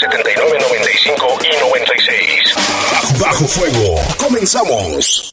[0.00, 2.54] 79 95 y 96.
[3.20, 4.00] Bajo Fuego.
[4.16, 5.32] Comenzamos.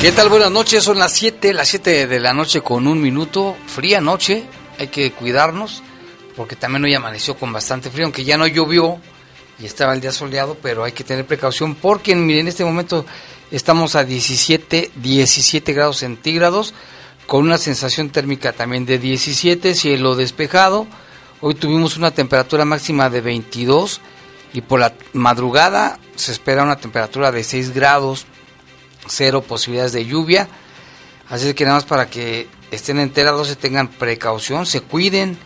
[0.00, 0.28] ¿Qué tal?
[0.28, 4.44] Buenas noches, son las 7, las 7 de la noche con un minuto, fría noche,
[4.78, 5.82] hay que cuidarnos,
[6.36, 9.00] porque también hoy amaneció con bastante frío, aunque ya no llovió
[9.58, 13.06] y estaba el día soleado, pero hay que tener precaución porque miren, en este momento
[13.50, 16.74] estamos a 17, 17 grados centígrados,
[17.26, 20.86] con una sensación térmica también de 17, cielo despejado,
[21.40, 24.00] hoy tuvimos una temperatura máxima de 22
[24.52, 28.26] y por la madrugada se espera una temperatura de 6 grados,
[29.06, 30.48] cero posibilidades de lluvia.
[31.28, 35.36] Así que nada más para que estén enterados, se tengan precaución, se cuiden,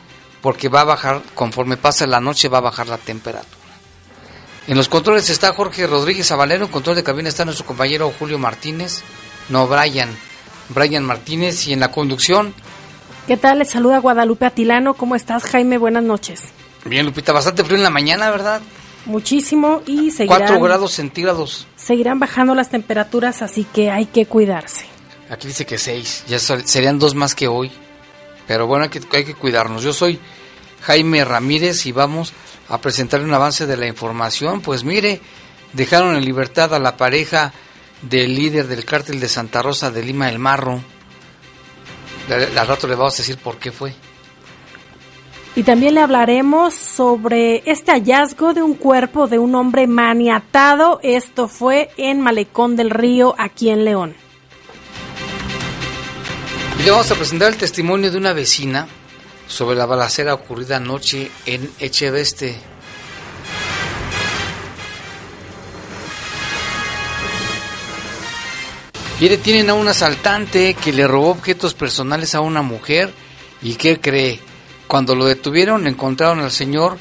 [0.42, 3.59] porque va a bajar, conforme pasa la noche, va a bajar la temperatura.
[4.66, 8.38] En los controles está Jorge Rodríguez Avalero, en control de cabina está nuestro compañero Julio
[8.38, 9.02] Martínez,
[9.48, 10.10] no Brian,
[10.68, 12.54] Brian Martínez, y en la conducción.
[13.26, 13.58] ¿Qué tal?
[13.60, 15.78] Les saluda Guadalupe Atilano, ¿cómo estás Jaime?
[15.78, 16.42] Buenas noches.
[16.84, 18.60] Bien, Lupita, bastante frío en la mañana, ¿verdad?
[19.06, 20.40] Muchísimo y seguirán...
[20.40, 21.66] 4 grados centígrados.
[21.76, 24.86] Seguirán bajando las temperaturas, así que hay que cuidarse.
[25.30, 27.70] Aquí dice que 6, ya serían dos más que hoy.
[28.46, 29.82] Pero bueno, hay que, hay que cuidarnos.
[29.82, 30.18] Yo soy
[30.82, 32.32] Jaime Ramírez y vamos
[32.68, 34.60] a presentar un avance de la información.
[34.60, 35.20] Pues mire,
[35.72, 37.52] dejaron en libertad a la pareja
[38.02, 40.82] del líder del cártel de Santa Rosa de Lima, el Marro.
[42.30, 43.92] Al rato le vamos a decir por qué fue.
[45.56, 51.00] Y también le hablaremos sobre este hallazgo de un cuerpo de un hombre maniatado.
[51.02, 54.14] Esto fue en Malecón del Río, aquí en León.
[56.78, 58.86] Y le vamos a presentar el testimonio de una vecina
[59.50, 62.54] sobre la balacera ocurrida anoche en Echeveste.
[69.18, 73.12] Y detienen a un asaltante que le robó objetos personales a una mujer
[73.60, 74.38] y ¿qué cree?
[74.86, 76.96] Cuando lo detuvieron encontraron al señor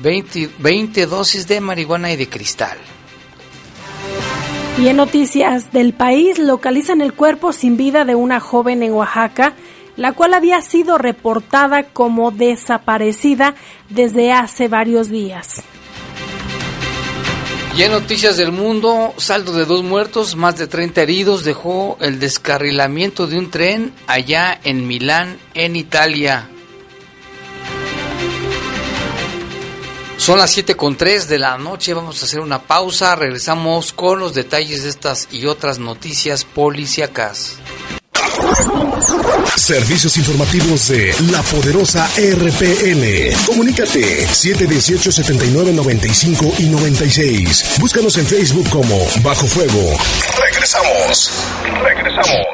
[0.00, 2.76] 20, 20 dosis de marihuana y de cristal.
[4.78, 9.54] Y en noticias del país localizan el cuerpo sin vida de una joven en Oaxaca
[9.96, 13.54] la cual había sido reportada como desaparecida
[13.88, 15.62] desde hace varios días.
[17.76, 22.20] Y en noticias del mundo, saldo de dos muertos, más de 30 heridos dejó el
[22.20, 26.48] descarrilamiento de un tren allá en Milán, en Italia.
[30.16, 34.20] Son las 7 con 3 de la noche, vamos a hacer una pausa, regresamos con
[34.20, 37.58] los detalles de estas y otras noticias policíacas.
[39.56, 43.34] Servicios informativos de la poderosa RPN.
[43.46, 47.76] Comunícate 718 79 95 y 96.
[47.78, 49.96] Búscanos en Facebook como Bajo Fuego.
[50.38, 51.30] Regresamos.
[51.82, 52.46] Regresamos.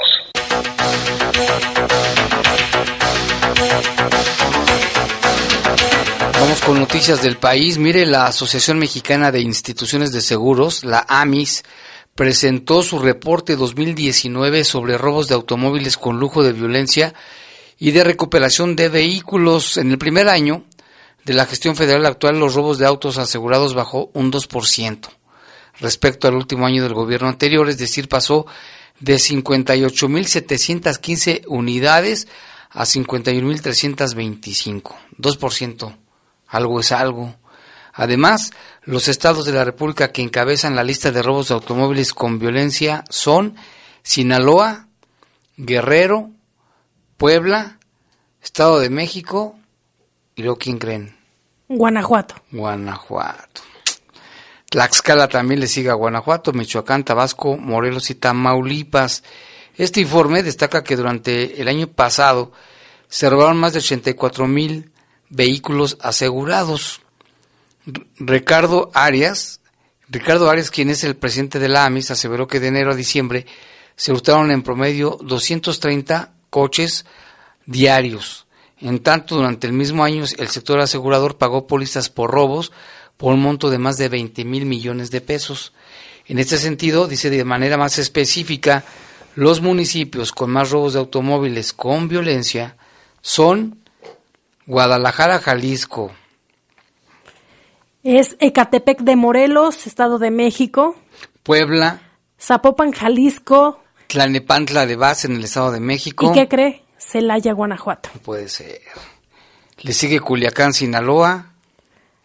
[6.40, 7.78] Vamos con noticias del país.
[7.78, 11.62] Mire, la Asociación Mexicana de Instituciones de Seguros, la AMIS,
[12.14, 17.14] presentó su reporte 2019 sobre robos de automóviles con lujo de violencia
[17.78, 19.76] y de recuperación de vehículos.
[19.76, 20.64] En el primer año
[21.24, 25.08] de la gestión federal actual, los robos de autos asegurados bajó un 2%
[25.80, 28.46] respecto al último año del gobierno anterior, es decir, pasó
[29.00, 32.28] de 58.715 unidades
[32.70, 34.94] a 51.325.
[35.18, 35.96] 2%.
[36.46, 37.34] Algo es algo.
[37.92, 38.52] Además,
[38.82, 43.04] los estados de la República que encabezan la lista de robos de automóviles con violencia
[43.08, 43.56] son
[44.02, 44.88] Sinaloa,
[45.56, 46.30] Guerrero,
[47.16, 47.78] Puebla,
[48.42, 49.58] Estado de México
[50.34, 51.16] y luego quién creen?
[51.68, 52.36] Guanajuato.
[52.50, 53.60] Guanajuato.
[54.70, 59.24] Tlaxcala también le sigue a Guanajuato, Michoacán, Tabasco, Morelos y Tamaulipas.
[59.76, 62.52] Este informe destaca que durante el año pasado
[63.08, 64.92] se robaron más de 84 mil
[65.28, 67.00] vehículos asegurados.
[68.16, 69.60] Ricardo Arias,
[70.08, 73.46] Ricardo Arias, quien es el presidente de la AMIS, aseveró que de enero a diciembre
[73.96, 77.06] se hurtaron en promedio 230 coches
[77.66, 78.46] diarios.
[78.80, 82.72] En tanto, durante el mismo año, el sector asegurador pagó pólizas por robos
[83.16, 85.74] por un monto de más de 20 mil millones de pesos.
[86.26, 88.84] En este sentido, dice de manera más específica,
[89.34, 92.76] los municipios con más robos de automóviles con violencia
[93.20, 93.78] son
[94.66, 96.12] Guadalajara, Jalisco.
[98.02, 100.96] Es Ecatepec de Morelos, Estado de México.
[101.42, 102.00] Puebla.
[102.40, 103.80] Zapopan, Jalisco.
[104.06, 106.30] Tlanepantla de Base en el Estado de México.
[106.30, 106.82] ¿Y qué cree?
[106.96, 108.08] Celaya, Guanajuato.
[108.24, 108.80] Puede ser.
[109.82, 111.52] Le sigue Culiacán, Sinaloa.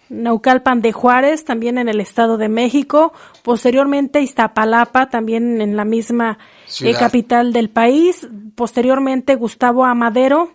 [0.08, 3.12] Naucalpan de Juárez, también en el Estado de México.
[3.44, 6.38] Posteriormente Iztapalapa, también en la misma
[6.82, 8.28] eh, capital del país.
[8.56, 10.54] Posteriormente Gustavo Amadero.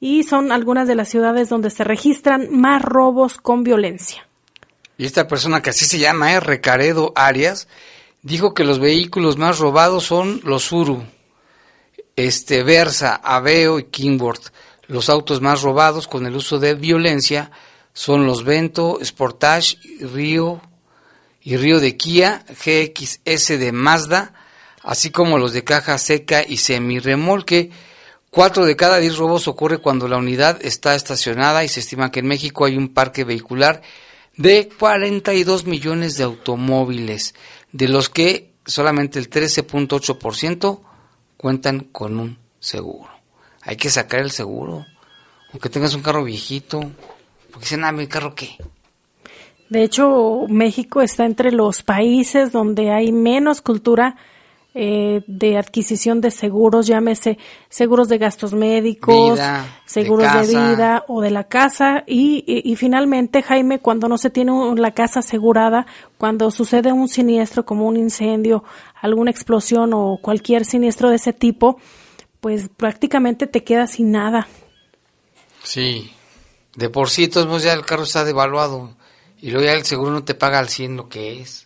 [0.00, 4.25] Y son algunas de las ciudades donde se registran más robos con violencia.
[4.98, 7.68] Y esta persona que así se llama, es Recaredo Arias,
[8.22, 11.04] dijo que los vehículos más robados son los Uru,
[12.16, 14.52] este, Versa, Aveo y Kingworth.
[14.88, 17.50] Los autos más robados con el uso de violencia
[17.92, 20.62] son los Vento, Sportage, Río
[21.42, 24.32] y Río de Kia, GXS de Mazda,
[24.82, 27.70] así como los de caja seca y semirremolque.
[28.30, 32.20] Cuatro de cada diez robos ocurre cuando la unidad está estacionada y se estima que
[32.20, 33.82] en México hay un parque vehicular
[34.36, 37.34] de 42 millones de automóviles,
[37.72, 40.80] de los que solamente el 13.8%
[41.36, 43.10] cuentan con un seguro.
[43.62, 44.86] Hay que sacar el seguro,
[45.52, 46.80] aunque tengas un carro viejito,
[47.50, 48.56] porque dicen, ah, mi carro qué.
[49.68, 54.16] De hecho, México está entre los países donde hay menos cultura
[54.78, 57.38] eh, de adquisición de seguros, llámese
[57.70, 59.40] seguros de gastos médicos,
[59.86, 62.04] seguros de, vida o de la casa.
[62.06, 65.86] Y, y, finalmente, Jaime, cuando no se tiene la casa asegurada,
[66.18, 68.64] cuando sucede un siniestro como un incendio,
[69.00, 71.78] alguna explosión o cualquier siniestro de ese tipo,
[72.40, 74.46] pues prácticamente te quedas sin nada.
[75.62, 76.12] Sí,
[76.74, 78.94] de por sí, todos ya el carro está devaluado
[79.40, 81.65] y luego ya el seguro no te paga al 100 lo que es.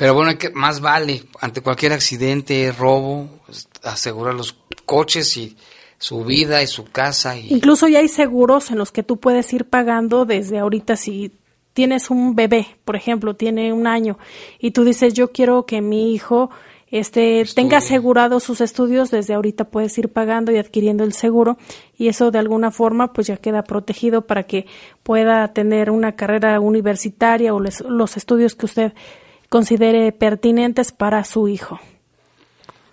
[0.00, 3.28] Pero bueno, que, más vale ante cualquier accidente, robo,
[3.82, 4.56] asegurar los
[4.86, 5.58] coches y
[5.98, 7.36] su vida y su casa.
[7.36, 7.52] Y...
[7.52, 11.32] Incluso ya hay seguros en los que tú puedes ir pagando desde ahorita si
[11.74, 14.18] tienes un bebé, por ejemplo, tiene un año
[14.58, 16.48] y tú dices yo quiero que mi hijo
[16.90, 21.58] este tenga asegurado sus estudios desde ahorita puedes ir pagando y adquiriendo el seguro
[21.96, 24.66] y eso de alguna forma pues ya queda protegido para que
[25.02, 28.92] pueda tener una carrera universitaria o los estudios que usted
[29.50, 31.78] considere pertinentes para su hijo.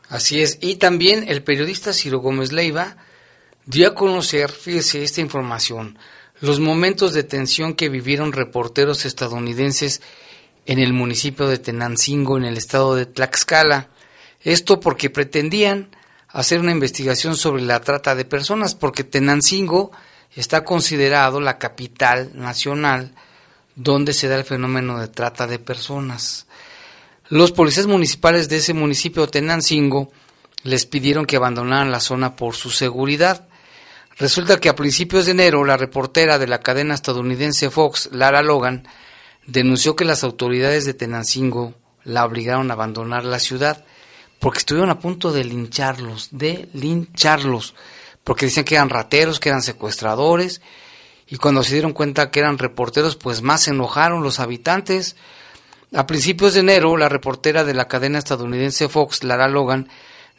[0.09, 0.57] Así es.
[0.59, 2.97] Y también el periodista Ciro Gómez Leiva
[3.65, 5.97] dio a conocer, fíjese esta información,
[6.41, 10.01] los momentos de tensión que vivieron reporteros estadounidenses
[10.65, 13.89] en el municipio de Tenancingo, en el estado de Tlaxcala.
[14.41, 15.89] Esto porque pretendían
[16.29, 19.91] hacer una investigación sobre la trata de personas, porque Tenancingo
[20.35, 23.13] está considerado la capital nacional
[23.75, 26.46] donde se da el fenómeno de trata de personas.
[27.29, 30.11] Los policías municipales de ese municipio, Tenancingo,
[30.63, 33.47] les pidieron que abandonaran la zona por su seguridad.
[34.17, 38.87] Resulta que a principios de enero la reportera de la cadena estadounidense Fox, Lara Logan,
[39.45, 43.85] denunció que las autoridades de Tenancingo la obligaron a abandonar la ciudad
[44.39, 47.75] porque estuvieron a punto de lincharlos, de lincharlos,
[48.23, 50.61] porque decían que eran rateros, que eran secuestradores,
[51.27, 55.15] y cuando se dieron cuenta que eran reporteros, pues más se enojaron los habitantes,
[55.93, 59.87] a principios de enero, la reportera de la cadena estadounidense Fox, Lara Logan,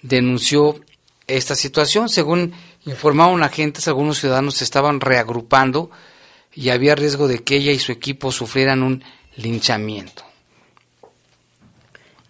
[0.02, 0.80] denunció
[1.26, 2.08] esta situación.
[2.08, 2.52] Según
[2.84, 5.90] informaron agentes, algunos ciudadanos se estaban reagrupando
[6.54, 9.02] y había riesgo de que ella y su equipo sufrieran un
[9.36, 10.24] linchamiento.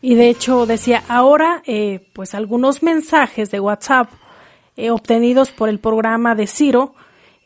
[0.00, 4.10] Y de hecho decía, ahora eh, pues algunos mensajes de WhatsApp
[4.76, 6.94] eh, obtenidos por el programa de Ciro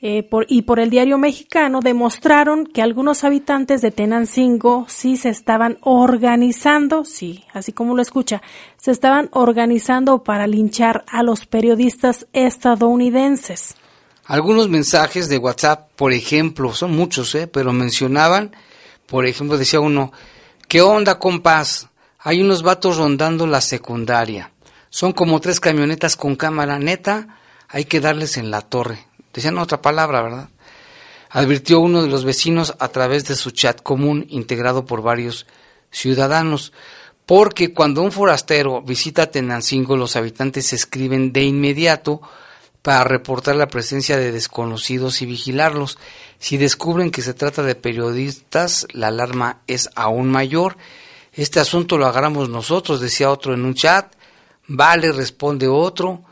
[0.04, 5.78] eh, y por el diario mexicano demostraron que algunos habitantes de Tenancingo sí se estaban
[5.80, 8.42] organizando, sí, así como lo escucha,
[8.76, 13.76] se estaban organizando para linchar a los periodistas estadounidenses.
[14.26, 17.46] Algunos mensajes de WhatsApp, por ejemplo, son muchos, ¿eh?
[17.46, 18.56] pero mencionaban,
[19.06, 20.10] por ejemplo, decía uno,
[20.66, 21.90] ¿qué onda, compás?
[22.18, 24.50] Hay unos vatos rondando la secundaria.
[24.90, 29.82] Son como tres camionetas con cámara neta, hay que darles en la torre decían otra
[29.82, 30.48] palabra, ¿verdad?
[31.30, 35.46] Advirtió uno de los vecinos a través de su chat común integrado por varios
[35.90, 36.72] ciudadanos,
[37.26, 42.20] porque cuando un forastero visita Tenancingo los habitantes se escriben de inmediato
[42.82, 45.98] para reportar la presencia de desconocidos y vigilarlos.
[46.38, 50.76] Si descubren que se trata de periodistas, la alarma es aún mayor.
[51.32, 54.12] Este asunto lo agarramos nosotros, decía otro en un chat.
[54.66, 56.24] Vale, responde otro.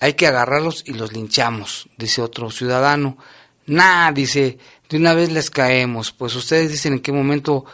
[0.00, 3.18] Hay que agarrarlos y los linchamos, dice otro ciudadano.
[3.66, 7.64] Nah, dice, de una vez les caemos, pues ustedes dicen en qué momento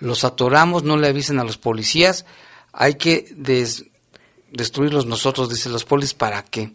[0.00, 2.26] los atoramos, no le avisen a los policías,
[2.72, 3.26] hay que
[4.50, 6.72] destruirlos nosotros, dice los polis, ¿para qué?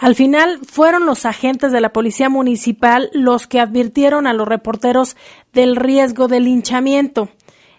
[0.00, 5.16] Al final fueron los agentes de la policía municipal los que advirtieron a los reporteros
[5.52, 7.28] del riesgo de linchamiento.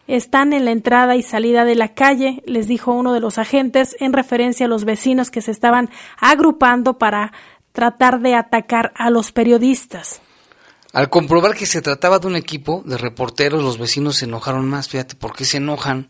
[0.08, 3.96] Están en la entrada y salida de la calle, les dijo uno de los agentes
[4.00, 7.32] en referencia a los vecinos que se estaban agrupando para
[7.72, 10.22] tratar de atacar a los periodistas.
[10.92, 14.90] Al comprobar que se trataba de un equipo de reporteros, los vecinos se enojaron más.
[14.90, 16.10] Fíjate, ¿por qué se enojan?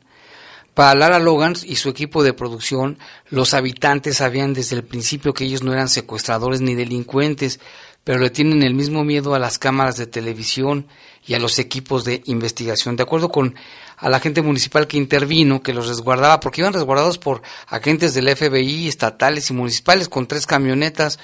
[0.73, 2.97] Para Lara Logan y su equipo de producción,
[3.29, 7.59] los habitantes sabían desde el principio que ellos no eran secuestradores ni delincuentes,
[8.03, 10.87] pero le tienen el mismo miedo a las cámaras de televisión
[11.25, 12.95] y a los equipos de investigación.
[12.95, 13.55] De acuerdo con
[14.01, 18.87] la agente municipal que intervino, que los resguardaba, porque iban resguardados por agentes del FBI,
[18.87, 21.19] estatales y municipales, con tres camionetas,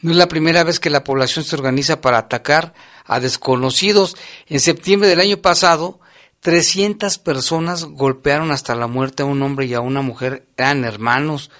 [0.00, 4.16] no es la primera vez que la población se organiza para atacar a desconocidos.
[4.46, 6.00] En septiembre del año pasado,
[6.40, 11.50] 300 personas golpearon hasta la muerte a un hombre y a una mujer, eran hermanos,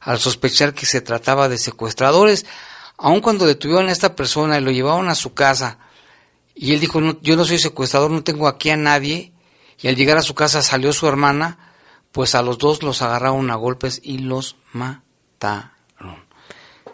[0.00, 2.44] al sospechar que se trataba de secuestradores.
[3.02, 5.78] Aun cuando detuvieron a esta persona y lo llevaron a su casa,
[6.54, 9.32] y él dijo, yo no soy secuestrador, no tengo aquí a nadie,
[9.80, 11.58] y al llegar a su casa salió su hermana,
[12.12, 15.72] pues a los dos los agarraron a golpes y los mataron.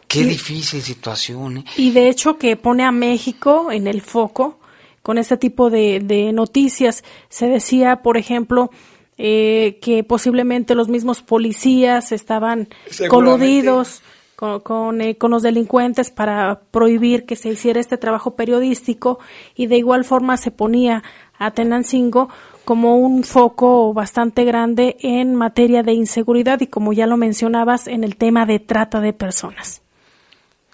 [0.06, 1.58] Qué difícil situación.
[1.58, 1.64] ¿eh?
[1.76, 4.60] Y de hecho que pone a México en el foco
[5.02, 7.04] con este tipo de, noticias.
[7.28, 8.70] Se decía, por ejemplo,
[9.18, 12.70] eh, que posiblemente los mismos policías estaban
[13.10, 14.00] coludidos
[14.38, 19.18] con, eh, con, los delincuentes para prohibir que se hiciera este trabajo periodístico
[19.56, 21.02] y de igual forma se ponía
[21.40, 22.28] a Tenancingo
[22.64, 28.04] como un foco bastante grande en materia de inseguridad y como ya lo mencionabas en
[28.04, 29.82] el tema de trata de personas.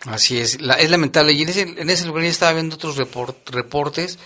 [0.05, 1.33] Así es, es lamentable.
[1.33, 4.19] Y en ese, en ese lugar ya estaba viendo otros reportes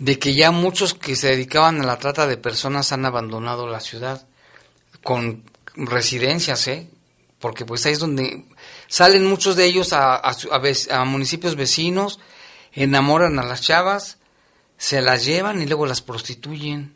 [0.00, 3.78] de que ya muchos que se dedicaban a la trata de personas han abandonado la
[3.78, 4.26] ciudad
[5.04, 5.44] con
[5.76, 6.88] residencias, ¿eh?
[7.38, 8.44] Porque pues ahí es donde
[8.90, 10.34] salen muchos de ellos a, a,
[10.90, 12.18] a, municipios vecinos,
[12.72, 14.18] enamoran a las chavas,
[14.76, 16.94] se las llevan y luego las prostituyen.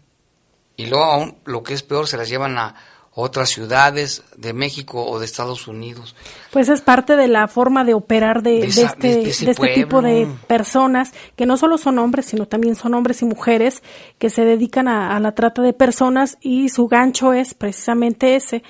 [0.76, 2.74] Y luego aún, lo que es peor, se las llevan a
[3.16, 6.16] otras ciudades de México o de Estados Unidos.
[6.50, 11.46] Pues es parte de la forma de operar de, este, este tipo de personas, que
[11.46, 13.84] no solo son hombres, sino también son hombres y mujeres
[14.18, 18.64] que se dedican a, la trata de personas y su gancho es precisamente ese,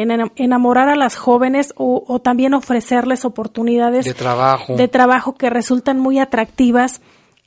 [0.00, 4.76] en enamorar a las jóvenes o, o también ofrecerles oportunidades de trabajo.
[4.76, 7.00] de trabajo que resultan muy atractivas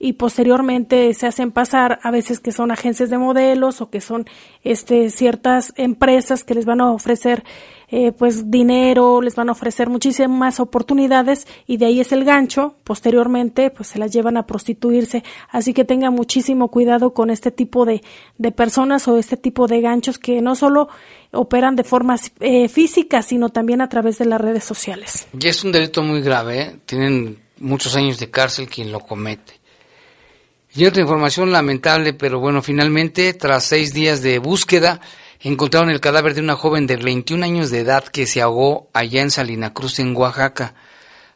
[0.03, 4.25] y posteriormente se hacen pasar a veces que son agencias de modelos o que son
[4.61, 7.45] este ciertas empresas que les van a ofrecer
[7.87, 12.75] eh, pues dinero, les van a ofrecer muchísimas oportunidades y de ahí es el gancho,
[12.83, 17.85] posteriormente pues se las llevan a prostituirse, así que tenga muchísimo cuidado con este tipo
[17.85, 18.03] de,
[18.37, 20.89] de personas o este tipo de ganchos que no solo
[21.31, 25.27] operan de forma eh, física, sino también a través de las redes sociales.
[25.39, 26.75] Y es un delito muy grave, ¿eh?
[26.85, 29.62] tienen muchos años de cárcel quien lo comete.
[30.75, 35.01] Y otra información lamentable, pero bueno, finalmente, tras seis días de búsqueda,
[35.39, 39.21] encontraron el cadáver de una joven de 21 años de edad que se ahogó allá
[39.21, 40.73] en Salina Cruz, en Oaxaca.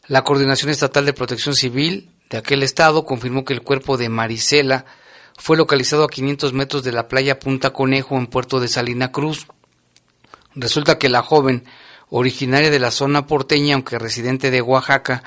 [0.07, 4.85] La Coordinación Estatal de Protección Civil de aquel estado confirmó que el cuerpo de Marisela
[5.37, 9.45] fue localizado a 500 metros de la playa Punta Conejo en Puerto de Salina Cruz.
[10.55, 11.63] Resulta que la joven,
[12.09, 15.21] originaria de la zona porteña, aunque residente de Oaxaca,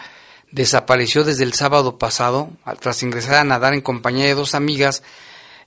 [0.52, 5.02] desapareció desde el sábado pasado tras ingresar a nadar en compañía de dos amigas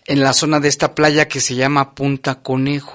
[0.06, 2.94] en la zona de esta playa que se llama Punta Conejo.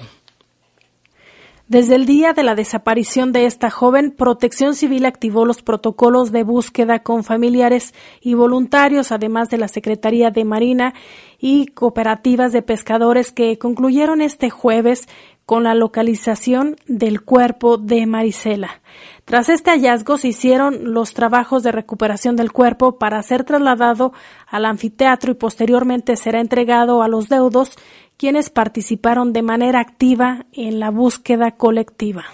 [1.69, 6.43] Desde el día de la desaparición de esta joven, Protección Civil activó los protocolos de
[6.43, 7.93] búsqueda con familiares
[8.23, 10.95] y voluntarios, además de la Secretaría de Marina
[11.39, 15.09] y cooperativas de pescadores que concluyeron este jueves
[15.45, 18.81] con la localización del cuerpo de Marisela.
[19.29, 24.15] Tras este hallazgo se hicieron los trabajos de recuperación del cuerpo para ser trasladado
[24.47, 27.73] al anfiteatro y posteriormente será entregado a los deudos
[28.17, 32.25] quienes participaron de manera activa en la búsqueda colectiva.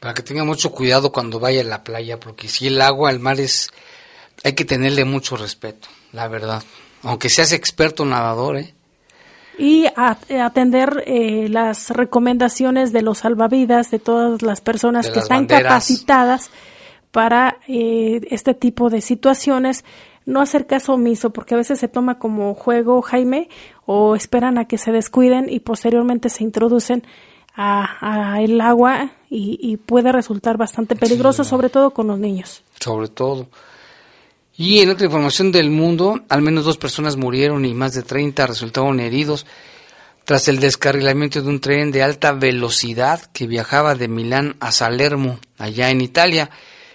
[0.00, 3.20] Para que tenga mucho cuidado cuando vaya a la playa, porque si el agua, el
[3.20, 3.70] mar es,
[4.42, 6.62] hay que tenerle mucho respeto, la verdad.
[7.02, 8.74] Aunque seas experto nadador, ¿eh?
[9.58, 16.50] Y atender eh, las recomendaciones de los salvavidas, de todas las personas que están capacitadas
[17.10, 19.84] para eh, este tipo de situaciones
[20.26, 23.48] no hacer caso omiso, porque a veces se toma como juego, Jaime,
[23.86, 27.04] o esperan a que se descuiden y posteriormente se introducen
[27.54, 32.62] a, el agua y, puede resultar bastante peligroso, sobre todo con los niños.
[32.78, 33.46] Sobre todo.
[34.58, 38.46] Y en otra información del mundo, al menos dos personas murieron y más de 30
[38.46, 39.44] resultaron heridos
[40.24, 45.38] tras el descarrilamiento de un tren de alta velocidad que viajaba de Milán a Salermo,
[45.58, 46.50] allá en Italia.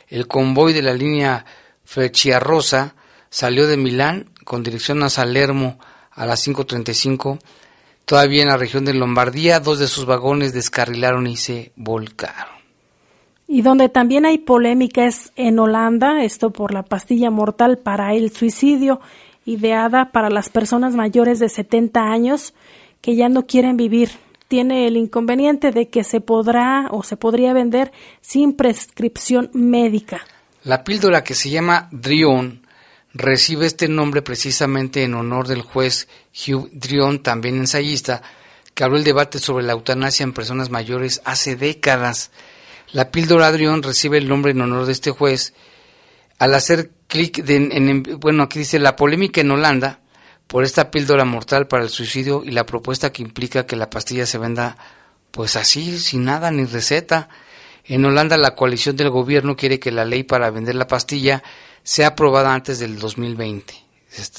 [0.09, 1.45] El convoy de la línea
[1.85, 2.95] Frecciarosa
[3.29, 5.79] salió de Milán con dirección a Salermo
[6.11, 7.39] a las 5.35.
[8.05, 12.60] Todavía en la región de Lombardía, dos de sus vagones descarrilaron y se volcaron.
[13.53, 18.31] Y donde también hay polémica es en Holanda, esto por la pastilla mortal para el
[18.31, 19.01] suicidio,
[19.43, 22.53] ideada para las personas mayores de 70 años
[23.01, 24.11] que ya no quieren vivir.
[24.47, 27.91] Tiene el inconveniente de que se podrá o se podría vender
[28.21, 30.21] sin prescripción médica.
[30.63, 32.65] La píldora que se llama Drion
[33.13, 38.21] recibe este nombre precisamente en honor del juez Hugh Drion, también ensayista,
[38.73, 42.31] que abrió el debate sobre la eutanasia en personas mayores hace décadas.
[42.93, 45.53] La píldora Drion recibe el nombre en honor de este juez
[46.39, 49.99] al hacer clic en, bueno, aquí dice la polémica en Holanda
[50.47, 54.25] por esta píldora mortal para el suicidio y la propuesta que implica que la pastilla
[54.25, 54.77] se venda
[55.31, 57.29] pues así, sin nada ni receta.
[57.85, 61.41] En Holanda la coalición del gobierno quiere que la ley para vender la pastilla
[61.83, 63.73] sea aprobada antes del 2020.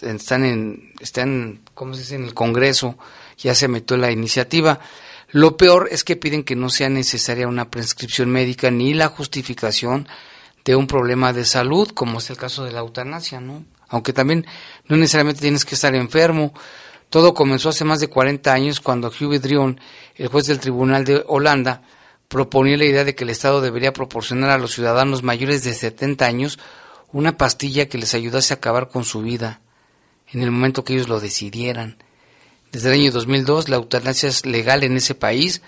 [0.03, 2.15] Están en, están, ¿cómo se dice?
[2.17, 2.99] En el Congreso,
[3.39, 4.81] ya se metió la iniciativa.
[5.33, 10.07] Lo peor es que piden que no sea necesaria una prescripción médica ni la justificación
[10.63, 13.65] de un problema de salud, como es el caso de la eutanasia, ¿no?
[13.89, 14.47] Aunque también
[14.89, 16.53] no necesariamente tienes que estar enfermo.
[17.09, 19.81] Todo comenzó hace más de 40 años cuando Hugh Drion,
[20.17, 21.83] el juez del Tribunal de Holanda,
[22.29, 26.27] proponía la idea de que el Estado debería proporcionar a los ciudadanos mayores de 70
[26.27, 26.59] años
[27.11, 29.61] una pastilla que les ayudase a acabar con su vida
[30.29, 31.97] en el momento que ellos lo decidieran.
[32.73, 35.61] Desde el año 2002 la eutanasia es legal en ese país,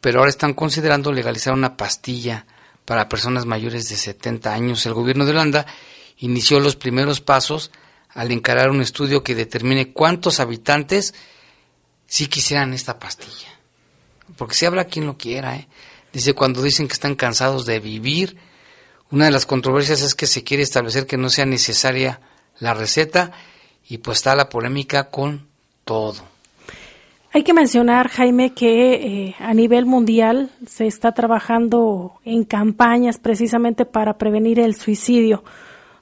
[0.00, 2.44] pero ahora están considerando legalizar una pastilla
[2.84, 4.84] para personas mayores de 70 años.
[4.84, 5.64] El gobierno de Holanda
[6.18, 7.70] inició los primeros pasos
[8.10, 11.14] al encarar un estudio que determine cuántos habitantes
[12.08, 13.48] sí quisieran esta pastilla.
[14.36, 15.68] Porque si habla quien lo quiera, ¿eh?
[16.12, 18.36] Dice cuando dicen que están cansados de vivir,
[19.10, 22.20] una de las controversias es que se quiere establecer que no sea necesaria
[22.58, 23.30] la receta
[23.88, 25.53] y pues está la polémica con
[25.84, 26.34] todo.
[27.32, 33.84] Hay que mencionar, Jaime, que eh, a nivel mundial se está trabajando en campañas precisamente
[33.84, 35.42] para prevenir el suicidio,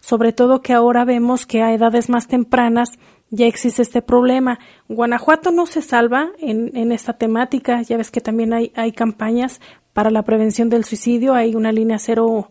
[0.01, 2.99] sobre todo que ahora vemos que a edades más tempranas
[3.31, 4.59] ya existe este problema.
[4.89, 9.59] Guanajuato no se salva en, en esta temática, ya ves que también hay, hay campañas
[9.95, 12.51] para la prevención del suicidio, hay una línea cero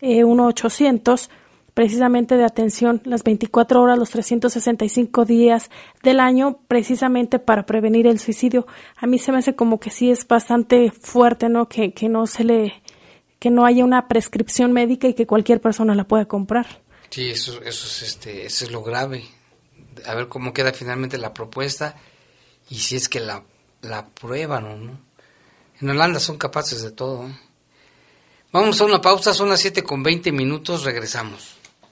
[0.00, 1.28] eh, 1-800
[1.74, 5.70] precisamente de atención las 24 horas, los 365 días
[6.02, 8.66] del año, precisamente para prevenir el suicidio.
[8.96, 11.68] A mí se me hace como que sí es bastante fuerte, ¿no?
[11.68, 12.82] Que, que no se le,
[13.40, 16.80] que no haya una prescripción médica y que cualquier persona la pueda comprar.
[17.10, 19.24] Sí, eso, eso es este, eso es lo grave.
[20.06, 21.96] A ver cómo queda finalmente la propuesta
[22.70, 23.44] y si es que la,
[23.82, 25.00] la aprueban o no.
[25.80, 27.26] En Holanda son capaces de todo.
[27.26, 27.36] ¿eh?
[28.52, 31.56] Vamos a una pausa, son las 7 con 20 minutos, regresamos.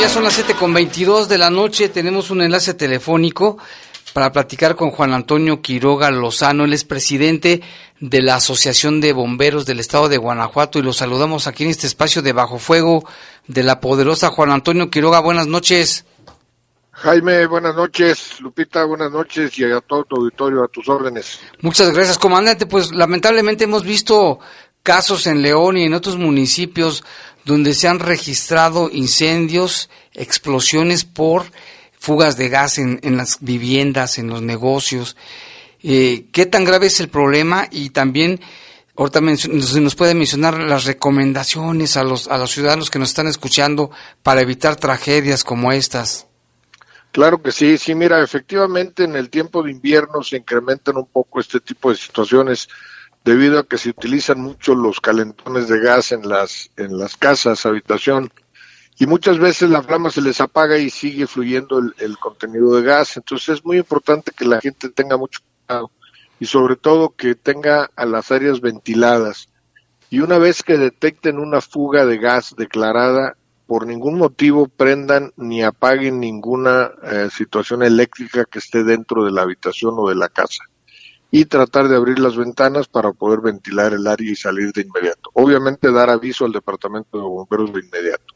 [0.00, 1.88] Ya son las 7 con 22 de la noche.
[1.88, 3.56] Tenemos un enlace telefónico
[4.12, 6.64] para platicar con Juan Antonio Quiroga Lozano.
[6.64, 7.62] Él es presidente
[8.00, 11.86] de la Asociación de Bomberos del Estado de Guanajuato y lo saludamos aquí en este
[11.86, 13.08] espacio de Bajo Fuego
[13.46, 15.20] de la poderosa Juan Antonio Quiroga.
[15.20, 16.04] Buenas noches.
[16.92, 18.40] Jaime, buenas noches.
[18.40, 21.40] Lupita, buenas noches y a todo tu auditorio, a tus órdenes.
[21.60, 22.66] Muchas gracias, comandante.
[22.66, 24.40] Pues lamentablemente hemos visto
[24.82, 27.02] casos en León y en otros municipios
[27.46, 31.44] donde se han registrado incendios, explosiones por
[31.96, 35.16] fugas de gas en, las viviendas, en los negocios.
[35.80, 37.68] Eh, ¿Qué tan grave es el problema?
[37.70, 38.40] Y también,
[38.96, 43.28] ahorita se nos puede mencionar las recomendaciones a los, a los ciudadanos que nos están
[43.28, 43.92] escuchando
[44.24, 46.26] para evitar tragedias como estas.
[47.12, 51.38] Claro que sí, sí, mira, efectivamente en el tiempo de invierno se incrementan un poco
[51.38, 52.68] este tipo de situaciones
[53.26, 57.66] debido a que se utilizan mucho los calentones de gas en las, en las casas,
[57.66, 58.30] habitación,
[58.98, 63.16] y muchas veces la flama se les apaga y sigue fluyendo el, contenido de gas.
[63.16, 65.90] Entonces es muy importante que la gente tenga mucho cuidado
[66.38, 69.48] y sobre todo que tenga a las áreas ventiladas.
[70.08, 73.36] Y una vez que detecten una fuga de gas declarada,
[73.66, 79.42] por ningún motivo prendan ni apaguen ninguna eh, situación eléctrica que esté dentro de la
[79.42, 80.62] habitación o de la casa.
[81.30, 85.30] Y tratar de abrir las ventanas para poder ventilar el área y salir de inmediato.
[85.34, 88.34] Obviamente dar aviso al departamento de bomberos de inmediato.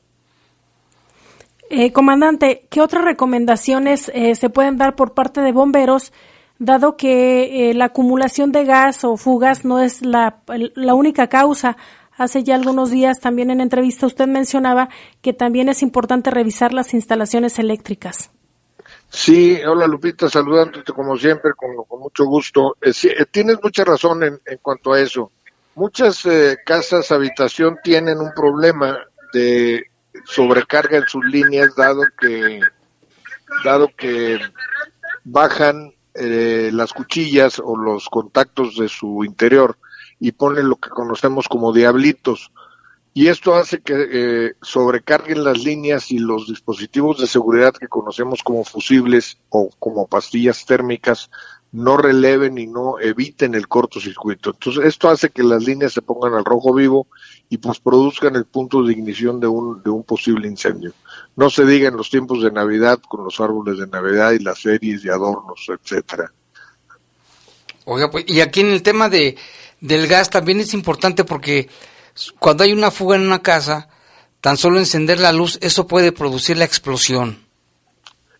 [1.72, 6.12] Eh, comandante, ¿qué otras recomendaciones eh, se pueden dar por parte de bomberos,
[6.58, 10.42] dado que eh, la acumulación de gas o fugas no es la,
[10.74, 11.76] la única causa?
[12.18, 14.88] Hace ya algunos días también en entrevista usted mencionaba
[15.22, 18.32] que también es importante revisar las instalaciones eléctricas.
[19.10, 22.76] Sí, hola Lupita, saludándote como siempre, con, mucho gusto.
[22.80, 25.32] Eh, eh, tienes mucha razón en, en, cuanto a eso.
[25.74, 28.98] Muchas eh, casas habitación tienen un problema
[29.32, 29.84] de
[30.24, 32.60] sobrecarga en sus líneas, dado que,
[33.64, 34.38] dado que
[35.24, 39.78] bajan eh, las cuchillas o los contactos de su interior
[40.18, 42.52] y ponen lo que conocemos como diablitos.
[43.12, 48.42] Y esto hace que eh, sobrecarguen las líneas y los dispositivos de seguridad que conocemos
[48.42, 51.28] como fusibles o como pastillas térmicas
[51.72, 54.50] no releven y no eviten el cortocircuito.
[54.50, 57.06] Entonces, esto hace que las líneas se pongan al rojo vivo
[57.48, 60.92] y pues produzcan el punto de ignición de un, de un posible incendio.
[61.36, 64.60] No se diga en los tiempos de Navidad con los árboles de Navidad y las
[64.60, 66.32] series de adornos, etcétera.
[67.84, 69.36] Oiga, pues, y aquí en el tema de,
[69.80, 71.68] del gas también es importante porque
[72.38, 73.88] cuando hay una fuga en una casa,
[74.40, 77.38] tan solo encender la luz, eso puede producir la explosión.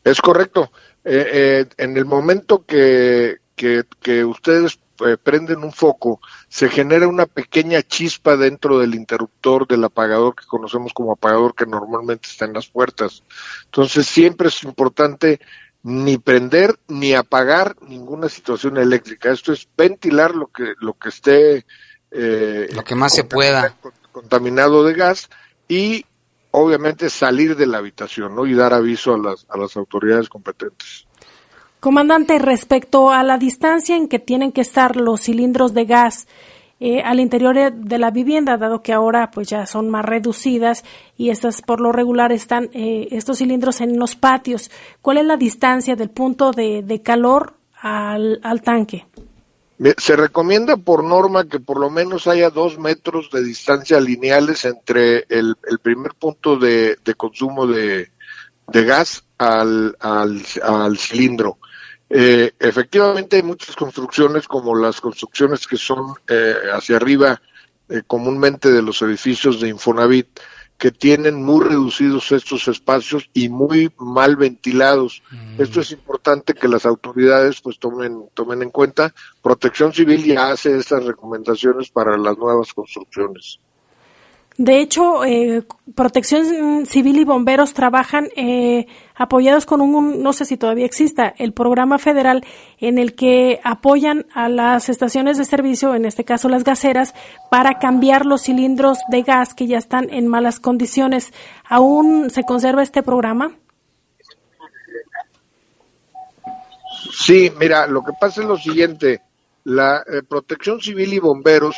[0.05, 0.73] Es correcto.
[1.05, 7.09] Eh, eh, en el momento que, que, que ustedes eh, prenden un foco, se genera
[7.09, 12.45] una pequeña chispa dentro del interruptor del apagador que conocemos como apagador que normalmente está
[12.45, 13.23] en las puertas.
[13.65, 15.41] Entonces siempre es importante
[15.83, 19.31] ni prender ni apagar ninguna situación eléctrica.
[19.31, 21.65] Esto es ventilar lo que lo que esté
[22.11, 23.75] eh, lo que más se pueda
[24.13, 25.31] contaminado de gas
[25.69, 26.05] y
[26.51, 28.47] obviamente salir de la habitación ¿no?
[28.47, 31.07] y dar aviso a las, a las autoridades competentes.
[31.79, 36.27] Comandante, respecto a la distancia en que tienen que estar los cilindros de gas
[36.79, 40.85] eh, al interior de la vivienda, dado que ahora pues ya son más reducidas
[41.17, 44.71] y estas por lo regular están eh, estos cilindros en los patios,
[45.03, 49.07] ¿cuál es la distancia del punto de, de calor al, al tanque?
[49.97, 55.25] Se recomienda por norma que por lo menos haya dos metros de distancia lineales entre
[55.29, 58.11] el, primer punto de, consumo de,
[58.67, 59.97] gas al
[60.99, 61.59] cilindro.
[62.13, 67.41] Eh, efectivamente hay muchas construcciones como las construcciones que son eh, hacia arriba
[67.89, 70.41] eh, comúnmente de los edificios de Infonavit
[70.81, 75.23] que tienen muy reducidos estos espacios y muy mal ventilados.
[75.31, 75.61] Mm.
[75.61, 79.13] Esto es importante que las autoridades pues tomen tomen en cuenta.
[79.43, 83.61] Protección Civil ya hace estas recomendaciones para las nuevas construcciones.
[84.57, 85.65] De hecho, eh,
[85.95, 88.87] Protección Civil y bomberos trabajan eh,
[89.21, 92.43] apoyados con un, no sé si todavía exista, el programa federal
[92.79, 97.13] en el que apoyan a las estaciones de servicio, en este caso las gaseras,
[97.51, 101.35] para cambiar los cilindros de gas que ya están en malas condiciones.
[101.69, 103.53] ¿Aún se conserva este programa?
[107.13, 109.21] Sí, mira, lo que pasa es lo siguiente,
[109.65, 111.77] la eh, Protección Civil y bomberos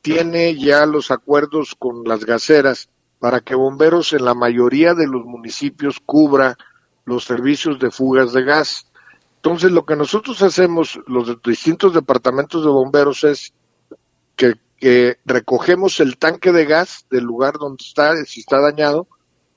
[0.00, 5.26] tiene ya los acuerdos con las gaseras para que bomberos en la mayoría de los
[5.26, 6.56] municipios cubra
[7.08, 8.86] los servicios de fugas de gas.
[9.36, 13.52] Entonces, lo que nosotros hacemos, los distintos departamentos de bomberos, es
[14.36, 14.54] que,
[15.24, 19.08] recogemos el tanque de gas del lugar donde está, si está dañado,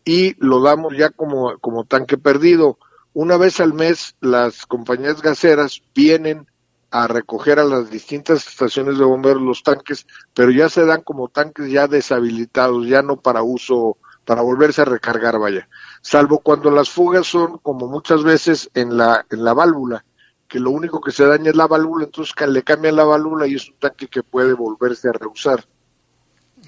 [0.04, 2.80] y lo damos ya como, como tanque perdido.
[3.14, 6.48] Una vez al mes, las compañías gaseras vienen
[6.90, 11.28] a recoger a las distintas estaciones de bomberos los tanques, pero ya se dan como
[11.28, 15.68] tanques ya deshabilitados, ya no para uso, para volverse a recargar, vaya.
[16.02, 20.04] Salvo cuando las fugas son, como muchas veces, en la, en la válvula,
[20.48, 23.56] que lo único que se daña es la válvula, entonces le cambian la válvula y
[23.56, 25.66] es un tanque que puede volverse a reusar.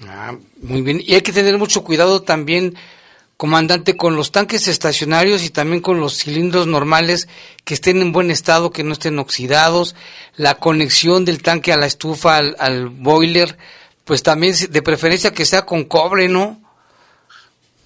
[0.06, 1.00] Ah, muy bien.
[1.04, 2.74] Y hay que tener mucho cuidado también
[3.36, 7.28] comandante, con los tanques estacionarios y también con los cilindros normales
[7.64, 9.94] que estén en buen estado, que no estén oxidados,
[10.36, 13.58] la conexión del tanque a la estufa, al, boiler,
[14.04, 16.60] pues también de preferencia que sea con cobre, ¿no?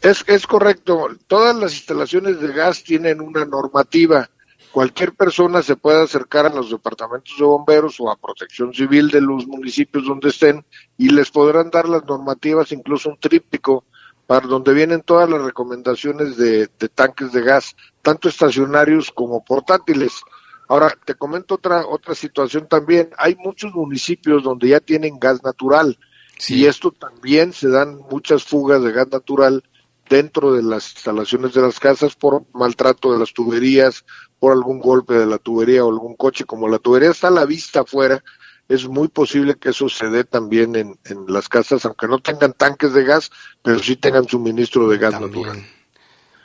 [0.03, 1.09] Es, es correcto.
[1.27, 4.29] Todas las instalaciones de gas tienen una normativa
[4.71, 9.21] cualquier persona se puede acercar a los departamentos de bomberos o a protección civil de
[9.21, 10.65] los municipios donde estén
[10.97, 13.85] y les podrán dar las normativas, incluso un tríptico,
[14.27, 20.21] para donde vienen todas las recomendaciones de, de tanques de gas, tanto estacionarios como portátiles.
[20.69, 23.11] Ahora, te comento otra, otra situación también.
[23.17, 25.99] Hay muchos municipios donde ya tienen gas natural
[26.47, 29.65] y esto también se dan muchas fugas de gas natural
[30.09, 34.05] dentro de las instalaciones de las casas por maltrato de las tuberías,
[34.39, 36.45] por algún golpe de la tubería o algún coche.
[36.45, 38.23] Como la tubería está a la vista afuera,
[38.69, 42.53] es muy posible que eso se dé también en, en las casas, aunque no tengan
[42.53, 43.31] tanques de gas,
[43.63, 45.65] pero sí tengan suministro de gas natural.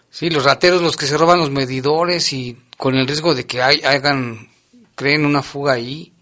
[0.10, 3.62] Sí, los rateros, los que se roban los medidores y con el riesgo de que
[3.62, 4.48] hay, hagan,
[4.96, 6.13] creen una fuga ahí.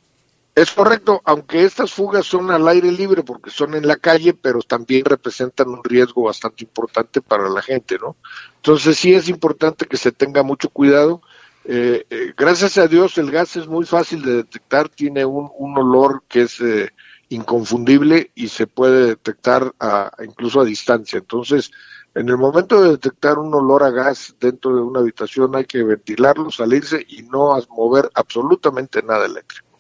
[0.54, 4.60] Es correcto, aunque estas fugas son al aire libre porque son en la calle, pero
[4.62, 8.18] también representan un riesgo bastante importante para la gente, ¿no?
[8.58, 11.22] Entonces sí es importante que se tenga mucho cuidado.
[11.64, 15.78] Eh, eh, gracias a Dios el gas es muy fácil de detectar, tiene un, un
[15.78, 16.90] olor que es eh,
[17.30, 21.20] inconfundible y se puede detectar a, incluso a distancia.
[21.20, 21.72] Entonces,
[22.14, 25.82] en el momento de detectar un olor a gas dentro de una habitación hay que
[25.82, 29.71] ventilarlo, salirse y no mover absolutamente nada eléctrico.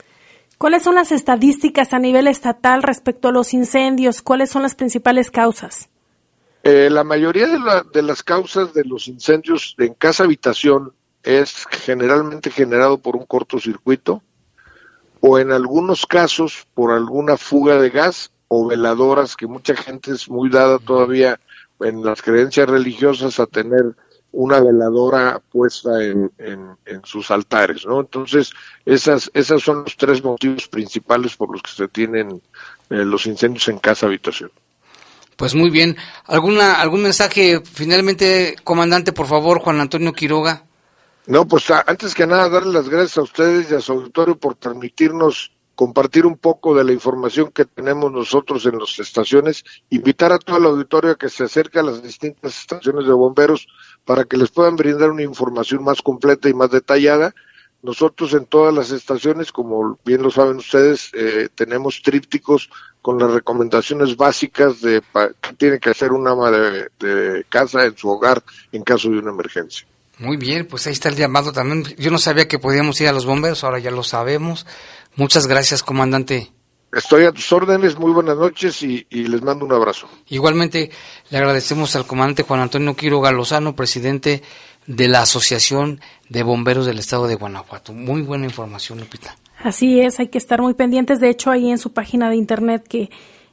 [0.61, 4.21] ¿Cuáles son las estadísticas a nivel estatal respecto a los incendios?
[4.21, 5.89] ¿Cuáles son las principales causas?
[6.61, 7.57] Eh, la mayoría de,
[7.91, 10.93] de, las causas de los incendios en casa habitación
[11.23, 14.21] es generalmente generado por un cortocircuito
[15.19, 20.29] o en algunos casos por alguna fuga de gas o veladoras que mucha gente es
[20.29, 21.39] muy dada todavía
[21.79, 23.95] en las creencias religiosas a tener
[24.33, 27.99] una veladora puesta en, en, sus altares, ¿no?
[27.99, 28.51] Entonces,
[28.85, 32.41] esas, esas son los tres motivos principales por los que se tienen
[32.89, 34.51] eh, los incendios en casa habitación.
[35.35, 35.97] Pues muy bien.
[36.25, 40.63] ¿Alguna, ¿Algún mensaje finalmente, comandante, por favor, Juan Antonio Quiroga?
[41.27, 44.55] No, pues antes que nada, darle las gracias a ustedes y a su auditorio por
[44.55, 50.37] permitirnos compartir un poco de la información que tenemos nosotros en las estaciones, invitar a
[50.37, 53.67] todo el auditorio a que se acerque a las distintas estaciones de bomberos
[54.05, 57.33] para que les puedan brindar una información más completa y más detallada.
[57.81, 62.69] Nosotros en todas las estaciones, como bien lo saben ustedes, eh, tenemos trípticos
[63.01, 65.01] con las recomendaciones básicas de
[65.41, 69.31] qué tiene que hacer un ama de casa en su hogar en caso de una
[69.31, 69.87] emergencia.
[70.21, 71.83] Muy bien, pues ahí está el llamado también.
[71.97, 74.67] Yo no sabía que podíamos ir a los bomberos, ahora ya lo sabemos.
[75.15, 76.51] Muchas gracias, comandante.
[76.93, 80.09] Estoy a tus órdenes, muy buenas noches y, les mando un abrazo.
[80.27, 80.91] Igualmente
[81.29, 84.41] le agradecemos al comandante Juan Antonio Quiroga Lozano, presidente
[84.87, 87.93] de la Asociación de Bomberos del Estado de Guanajuato.
[87.93, 89.37] Muy buena información, Lupita.
[89.63, 91.21] Así es, hay que estar muy pendientes.
[91.21, 93.09] De hecho, ahí en su página de internet que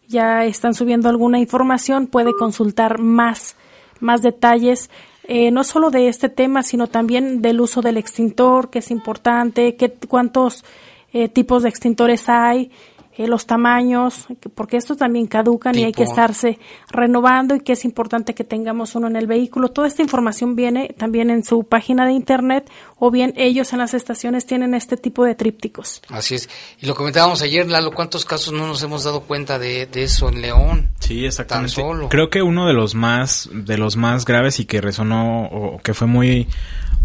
[0.08, 3.54] ya están subiendo alguna información, puede consultar más,
[4.00, 4.90] más detalles
[5.30, 9.76] eh, no solo de este tema, sino también del uso del extintor, que es importante,
[9.76, 10.64] qué, cuántos
[11.12, 12.70] eh, tipos de extintores hay,
[13.18, 17.84] eh, los tamaños, porque estos también caducan y hay que estarse renovando y que es
[17.84, 19.70] importante que tengamos uno en el vehículo.
[19.70, 23.92] Toda esta información viene también en su página de internet o bien ellos en las
[23.92, 26.00] estaciones tienen este tipo de trípticos.
[26.10, 26.48] Así es.
[26.80, 30.40] Y lo comentábamos ayer, Lalo, ¿cuántos casos no nos hemos dado cuenta de, eso en
[30.40, 30.90] León?
[31.00, 31.82] Sí, exactamente.
[32.08, 35.92] Creo que uno de los más de los más graves y que resonó o que
[35.92, 36.46] fue muy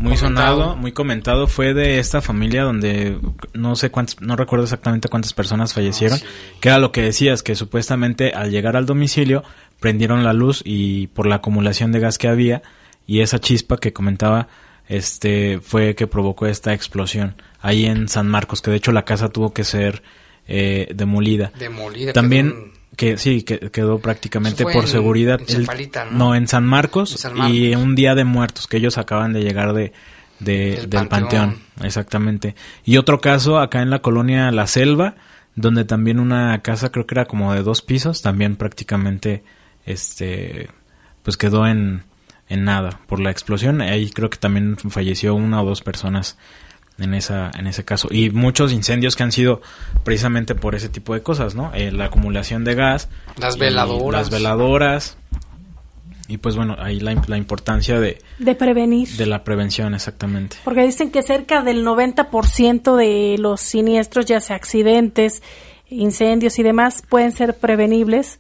[0.04, 3.18] muy sonado, muy comentado fue de esta familia donde
[3.54, 7.42] no sé cuántas, no recuerdo exactamente cuántas personas fallecieron, ah, que era lo que decías,
[7.42, 9.44] que supuestamente al llegar al domicilio
[9.80, 12.62] prendieron la luz y por la acumulación de gas que había
[13.08, 14.50] y esa chispa que comentaba
[14.88, 19.30] este fue que provocó esta explosión ahí en San Marcos, que de hecho la casa
[19.30, 20.04] tuvo que ser
[20.48, 21.54] eh, demolida.
[21.58, 22.12] Demolida.
[22.12, 25.40] También que sí, que quedó prácticamente por seguridad.
[26.12, 26.36] ¿no?
[26.36, 29.94] en San Marcos, y un día de muertos, que ellos acaban de llegar de,
[30.40, 31.60] del, panteón.
[31.82, 32.56] Exactamente.
[32.86, 35.16] Y otro caso acá en la colonia La Selva,
[35.56, 39.44] donde también una casa, creo que era como de dos pisos, también prácticamente,
[39.86, 40.70] este,
[41.24, 42.04] pues quedó en,
[42.50, 43.82] en nada por la explosión.
[43.82, 46.38] Ahí creo que también falleció una o dos personas
[47.00, 48.08] en esa en ese caso.
[48.12, 49.62] Y muchos incendios que han sido
[50.04, 54.22] precisamente por ese tipo de cosas no eh, la acumulación de gas las veladoras.
[54.22, 55.18] las veladoras.
[56.30, 59.10] Y pues bueno ahí la, la, importancia de de prevenir.
[59.10, 60.56] de la prevención exactamente.
[60.64, 65.44] Porque dicen que cerca del 90% de los siniestros ya sea accidentes
[65.90, 68.40] incendios y demás pueden ser prevenibles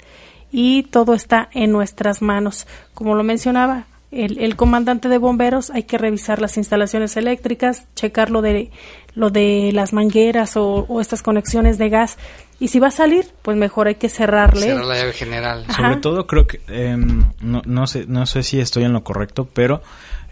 [0.52, 2.68] y todo está en nuestras manos.
[2.94, 8.42] Como lo mencionaba el, comandante de bomberos hay que revisar las instalaciones eléctricas, checar lo
[8.42, 8.72] de,
[9.16, 12.18] lo de las mangueras o, estas conexiones de gas.
[12.60, 14.68] Y si va a salir, pues mejor hay que cerrarle.
[14.68, 15.66] Cerrar la llave general.
[15.76, 19.50] Sobre todo creo que, em, no, no, sé, no sé si estoy en lo correcto,
[19.52, 19.82] pero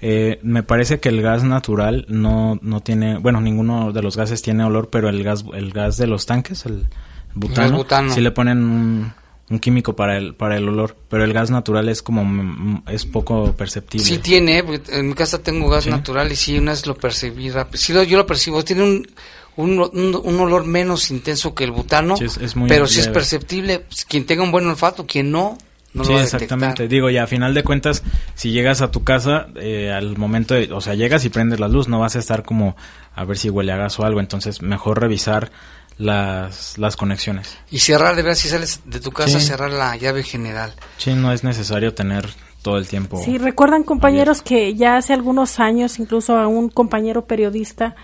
[0.04, 4.42] Eh, me parece que el gas natural no, no tiene, bueno, ninguno de los gases
[4.42, 6.88] tiene olor, pero el gas, el gas de los tanques, el
[7.36, 9.14] butano, sí le ponen un,
[9.52, 13.54] un químico para el para el olor, pero el gas natural es como es poco
[13.54, 14.06] perceptible.
[14.06, 17.78] Sí tiene, en mi casa tengo gas natural y sí una vez lo percibí rápido.
[17.78, 19.08] Sí yo lo percibo, tiene un
[19.58, 19.80] un,
[20.24, 22.16] un, olor menos intenso que el butano,
[22.68, 23.86] pero sí es perceptible.
[24.08, 25.58] Quien tenga un buen olfato, quien no,
[25.94, 26.88] no sí, exactamente.
[26.88, 28.04] Digo, ya a final de cuentas,
[28.36, 31.68] si llegas a tu casa, eh, al momento de, o sea, llegas y prendes la
[31.68, 32.76] luz, no vas a estar como
[33.14, 35.52] a ver si huele a gas o algo, entonces mejor revisar
[36.02, 37.58] las, las conexiones.
[37.70, 40.74] Y cerrar, de verdad, si sales de tu casa, cerrar la llave general.
[40.98, 42.28] Sí, no es necesario tener
[42.62, 43.22] todo el tiempo.
[43.24, 47.96] Sí, recuerdan compañeros que ya hace algunos años, incluso a un compañero periodista,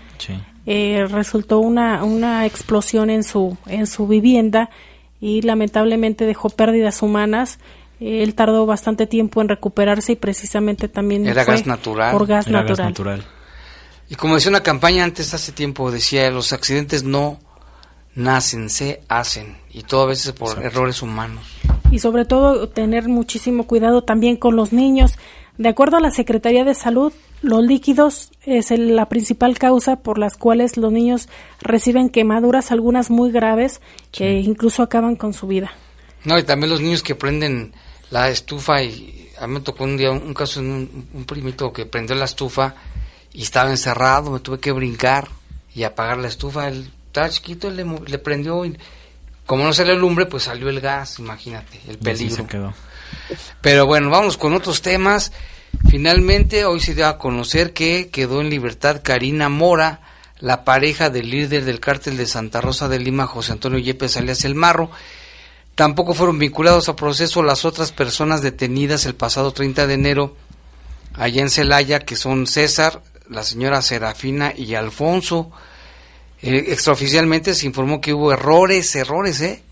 [0.66, 4.70] eh, resultó una, una explosión en su, en su vivienda
[5.20, 7.58] y lamentablemente dejó pérdidas humanas.
[8.00, 12.12] Él tardó bastante tiempo en recuperarse y precisamente también Era gas natural.
[12.12, 13.24] por gas natural.
[14.10, 17.40] Y como decía una campaña antes, hace tiempo, decía, los accidentes no
[18.18, 21.44] nacen, se hacen, y todo a veces por errores humanos.
[21.90, 25.12] Y sobre todo tener muchísimo cuidado también con los niños.
[25.56, 30.36] De acuerdo a la Secretaría de Salud, los líquidos es la principal causa por las
[30.36, 31.28] cuales los niños
[31.60, 35.70] reciben quemaduras, algunas muy graves, que incluso acaban con su vida.
[36.24, 37.72] No, y también los niños que prenden
[38.10, 41.86] la estufa y a mí me tocó un día un, caso de un, primito que
[41.86, 42.74] prendió la estufa
[43.32, 45.28] y estaba encerrado, me tuve que brincar
[45.72, 48.76] y apagar la estufa, él estaba chiquito, le, le prendió y
[49.48, 52.46] como no salió el lumbre, pues salió el gas, imagínate, el peligro.
[52.46, 52.74] quedó.
[53.62, 55.32] Pero bueno, vamos con otros temas.
[55.88, 60.02] Finalmente, hoy se dio a conocer que quedó en libertad Karina Mora,
[60.38, 64.44] la pareja del líder del cártel de Santa Rosa de Lima, José Antonio Yepes alias
[64.44, 64.90] El Marro.
[65.74, 70.36] Tampoco fueron vinculados a proceso las otras personas detenidas el pasado 30 de enero
[71.14, 75.50] allá en Celaya, que son César, la señora Serafina y Alfonso.
[76.42, 79.62] Eh, extraoficialmente se informó que hubo errores, errores, ¿eh?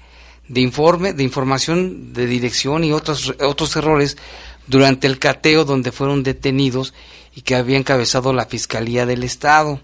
[0.48, 4.16] de informe, de información de dirección y otros, otros errores
[4.66, 6.94] durante el cateo donde fueron detenidos
[7.34, 9.80] y que había encabezado la Fiscalía del Estado.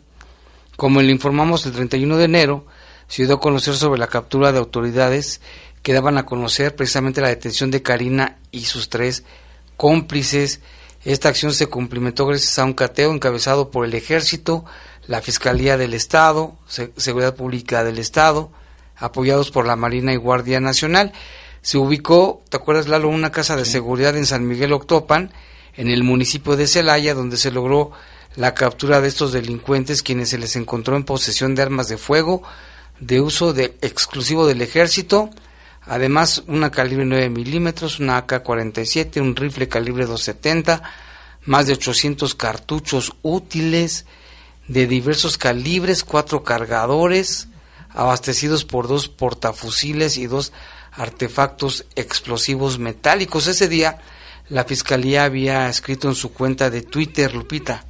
[0.77, 2.67] Como le informamos el 31 de enero,
[3.09, 5.41] se dio a conocer sobre la captura de autoridades
[5.83, 9.25] que daban a conocer precisamente la detención de Karina y sus tres
[9.77, 10.61] cómplices.
[11.05, 14.65] Esta acción se cumplimentó gracias a un cateo encabezado por el Ejército,
[15.07, 18.53] la Fiscalía del Estado, Seguridad Pública del Estado,
[18.97, 21.13] apoyados por la Marina y Guardia Nacional.
[21.61, 25.33] Se ubicó, ¿te acuerdas, Lalo?, una casa de seguridad en San Miguel Octopan,
[25.75, 27.93] en el municipio de Celaya, donde se logró
[28.37, 32.43] la captura de estos delincuentes, quienes se les encontró en posesión de armas de fuego
[33.03, 35.31] de uso de, exclusivo del ejército,
[35.83, 40.83] además una calibre 9 milímetros, una AK-47, un rifle calibre 270,
[41.45, 44.07] más de 800 cartuchos útiles
[44.69, 47.49] de diversos calibres, cuatro cargadores,
[47.91, 50.53] abastecidos por dos portafusiles y dos
[50.93, 53.47] artefactos explosivos metálicos.
[53.47, 53.99] Ese día
[54.49, 57.85] la Fiscalía había escrito en su cuenta de Twitter, Lupita.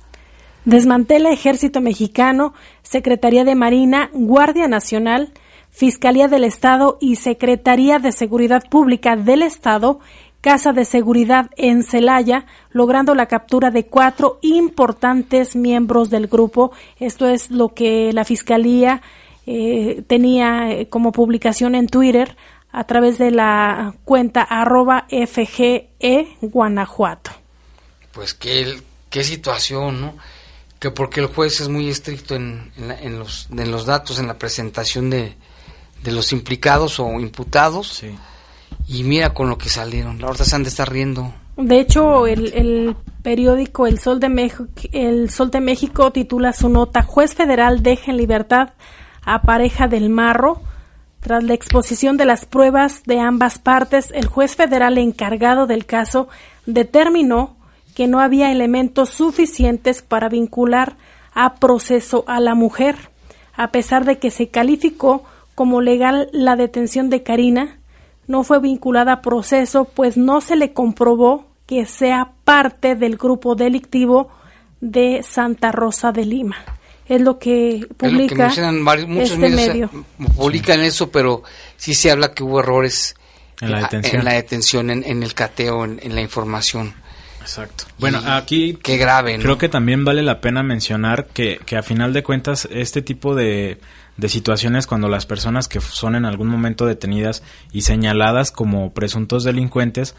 [0.65, 5.33] Desmantela Ejército Mexicano, Secretaría de Marina, Guardia Nacional,
[5.71, 9.99] Fiscalía del Estado y Secretaría de Seguridad Pública del Estado,
[10.43, 16.73] Casa de Seguridad en Celaya, logrando la captura de cuatro importantes miembros del grupo.
[16.99, 19.03] Esto es lo que la Fiscalía
[19.47, 22.37] eh, tenía eh, como publicación en Twitter
[22.73, 27.31] a través de la cuenta arroba FGE Guanajuato.
[28.11, 30.15] Pues qué, qué situación, ¿no?
[30.81, 34.39] Que porque el juez es muy estricto en, en, los, en los datos, en la
[34.39, 35.37] presentación de,
[36.03, 38.03] de los implicados o imputados.
[38.89, 40.21] Y mira con lo que salieron.
[40.21, 41.33] La verdad se han de riendo.
[41.57, 46.69] De hecho, el, el, periódico El Sol de México, el Sol de México titula su
[46.69, 48.71] nota Juez federal deja en libertad
[49.25, 50.61] a pareja del Marro
[51.23, 56.29] tras la exposición de las pruebas de ambas partes, el juez federal encargado del caso
[56.67, 57.57] determinó
[57.95, 60.97] que no había elementos suficientes para vincular
[61.33, 62.97] a proceso a la mujer,
[63.55, 65.23] a pesar de que se calificó
[65.55, 67.79] como legal la detención de Karina,
[68.27, 73.55] no fue vinculada a proceso, pues no se le comprobó que sea parte del grupo
[73.55, 74.29] delictivo
[74.81, 76.57] de Santa Rosa de Lima
[77.15, 78.49] es lo que publica
[79.07, 79.91] muchos este medio.
[80.37, 81.43] Publican eso, pero
[81.77, 83.15] sí se habla que hubo errores
[83.61, 86.95] en la detención, en, la detención, en, el cateo, en, la información.
[87.43, 87.85] Exacto.
[87.99, 92.13] Bueno, aquí qué grave, creo que también vale la pena mencionar que, que a final
[92.13, 93.79] de cuentas este tipo de,
[94.17, 99.45] de situaciones cuando las personas que son en algún momento detenidas y señaladas como presuntos
[99.45, 100.15] delincuentes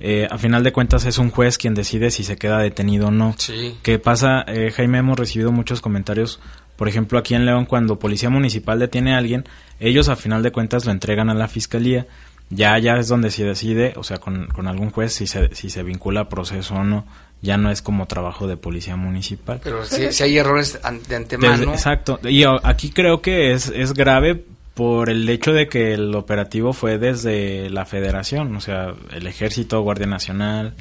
[0.00, 3.10] eh, a final de cuentas es un juez quien decide si se queda detenido o
[3.10, 3.34] no.
[3.36, 3.76] Sí.
[3.82, 4.98] ¿Qué pasa, eh, Jaime?
[4.98, 6.40] Hemos recibido muchos comentarios,
[6.76, 9.44] por ejemplo, aquí en León, cuando Policía Municipal detiene a alguien,
[9.80, 12.06] ellos a final de cuentas lo entregan a la Fiscalía.
[12.50, 15.68] Ya, ya es donde se decide, o sea, con, con algún juez, si se, si
[15.68, 17.04] se vincula a proceso o no
[17.40, 19.60] ya no es como trabajo de policía municipal.
[19.62, 20.78] Pero si, si hay errores
[21.08, 21.72] de antemano.
[21.72, 22.18] exacto.
[22.24, 24.44] Y aquí creo que es, es grave
[24.74, 29.80] por el hecho de que el operativo fue desde la federación, o sea, el ejército,
[29.82, 30.74] Guardia Nacional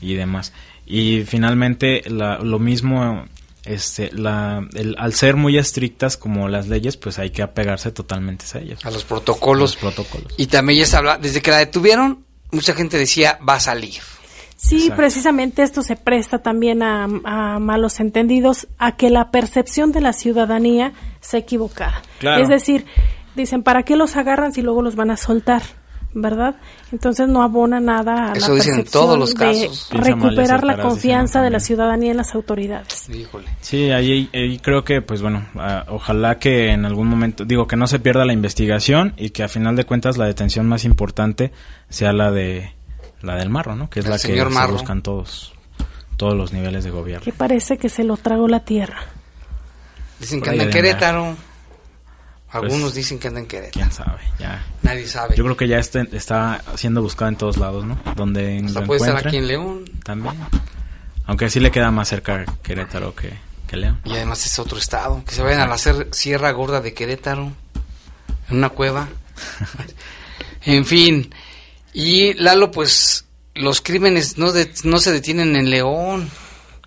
[0.00, 0.52] y demás.
[0.86, 3.24] Y finalmente lo mismo,
[3.64, 8.44] este, la, el, al ser muy estrictas como las leyes, pues hay que apegarse totalmente
[8.54, 8.84] a ellas.
[8.84, 9.72] A los protocolos.
[9.72, 10.34] A los protocolos.
[10.36, 14.00] Y también ya se habla, desde que la detuvieron, mucha gente decía va a salir.
[14.56, 20.00] Sí, precisamente esto se presta también a, a, malos entendidos, a que la percepción de
[20.00, 22.00] la ciudadanía se equivocada.
[22.38, 22.86] Es decir,
[23.34, 25.62] dicen, ¿para qué los agarran si luego los van a soltar?
[26.14, 26.56] ¿Verdad?
[26.90, 29.88] Entonces no abona nada a la percepción todos los casos.
[29.90, 33.08] de recuperar la confianza de la ciudadanía en las autoridades.
[33.60, 35.46] Sí, ahí, creo que, pues bueno,
[35.88, 39.48] ojalá que en algún momento, digo, que no se pierda la investigación y que a
[39.48, 41.52] final de cuentas la detención más importante
[41.88, 42.74] sea la de
[43.22, 43.88] la del Marro, ¿no?
[43.88, 45.52] Que es la que se buscan todos
[46.16, 47.24] todos los niveles de gobierno.
[47.24, 48.98] Que parece que se lo tragó la tierra.
[50.20, 51.36] Dicen que anda en Querétaro.
[52.52, 53.72] Pues, Algunos dicen que anda en Querétaro.
[53.72, 54.20] ¿Quién sabe?
[54.38, 54.62] Ya.
[54.82, 55.34] Nadie sabe.
[55.36, 57.98] Yo creo que ya está, está siendo buscado en todos lados, ¿no?
[58.14, 59.84] Donde Hasta puede estar aquí en León.
[60.04, 60.36] También.
[61.24, 63.32] Aunque sí le queda más cerca Querétaro que,
[63.66, 64.00] que León.
[64.04, 65.24] Y además es otro estado.
[65.24, 67.52] Que se vayan a la Sierra Gorda de Querétaro.
[68.50, 69.08] En una cueva.
[70.66, 71.34] en fin.
[71.94, 73.24] Y Lalo, pues
[73.54, 74.52] los crímenes no,
[74.84, 76.28] no se detienen en León.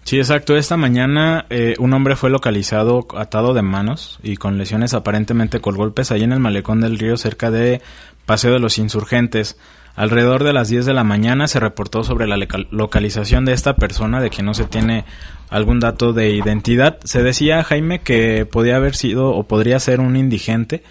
[0.05, 0.55] Sí, exacto.
[0.55, 5.75] Esta mañana eh, un hombre fue localizado atado de manos y con lesiones aparentemente con
[5.75, 7.81] golpes ahí en el malecón del río cerca de
[8.27, 9.57] Paseo de los Insurgentes.
[9.95, 12.37] Alrededor de las 10 de la mañana se reportó sobre la
[12.69, 15.05] localización de esta persona, de que no se tiene
[15.49, 16.99] algún dato de identidad.
[17.03, 20.83] Se decía, Jaime, que podía haber sido o podría ser un indigente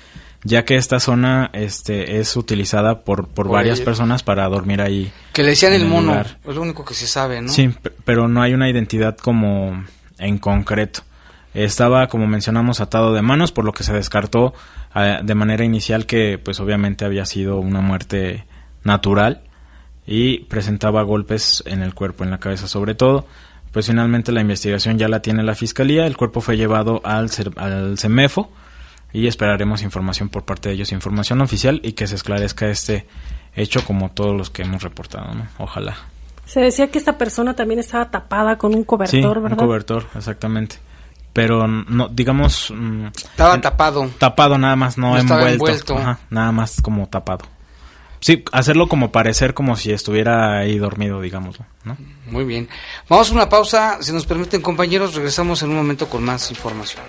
[0.45, 5.11] ya que esta zona este es utilizada por, por varias personas para dormir ahí.
[5.33, 7.49] Que le decían el mono, es lo único que se sabe, ¿no?
[7.49, 7.75] Sí,
[8.05, 9.85] pero no hay una identidad como
[10.19, 11.01] en concreto.
[11.55, 14.55] Estaba, como mencionamos, atado de manos, por lo que se descartó
[14.93, 18.45] ah, de manera inicial que, pues obviamente había sido una muerte
[18.83, 19.43] natural
[20.07, 23.27] y presentaba golpes en el cuerpo, en la cabeza sobre todo.
[23.73, 27.99] Pues finalmente la investigación ya la tiene la fiscalía, el cuerpo fue llevado al, al
[27.99, 28.53] CEMEFO,
[29.15, 33.07] y esperaremos información por parte de ellos, información oficial y que se esclarezca este
[33.55, 35.47] hecho como todos los que hemos reportado, ¿no?
[35.59, 35.97] Ojalá.
[36.47, 39.59] Se decía que esta persona también estaba tapada con un cobertor, ¿verdad?
[39.61, 40.77] un cobertor, exactamente.
[41.33, 42.73] Pero no, digamos...
[42.75, 44.11] Mm, estaba tapado.
[44.19, 45.97] Tapado nada más, no, envuelto.
[46.31, 47.47] nada más como tapado.
[48.19, 51.97] Sí, hacerlo como parecer como si estuviera ahí dormido, digamos, ¿no?
[52.27, 52.69] Muy bien.
[53.09, 57.05] Vamos a una pausa, si nos permiten compañeros, regresamos en un momento con más información.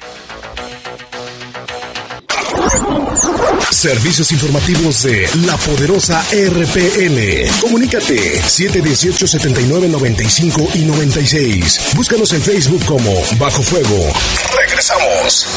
[3.72, 7.50] Servicios informativos de la poderosa RPN.
[7.62, 11.94] Comunícate 718 79 95 y 96.
[11.96, 14.12] Búscanos en Facebook como Bajo Fuego.
[14.58, 15.48] Regresamos.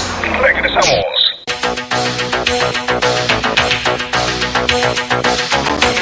[0.42, 1.04] Regresamos.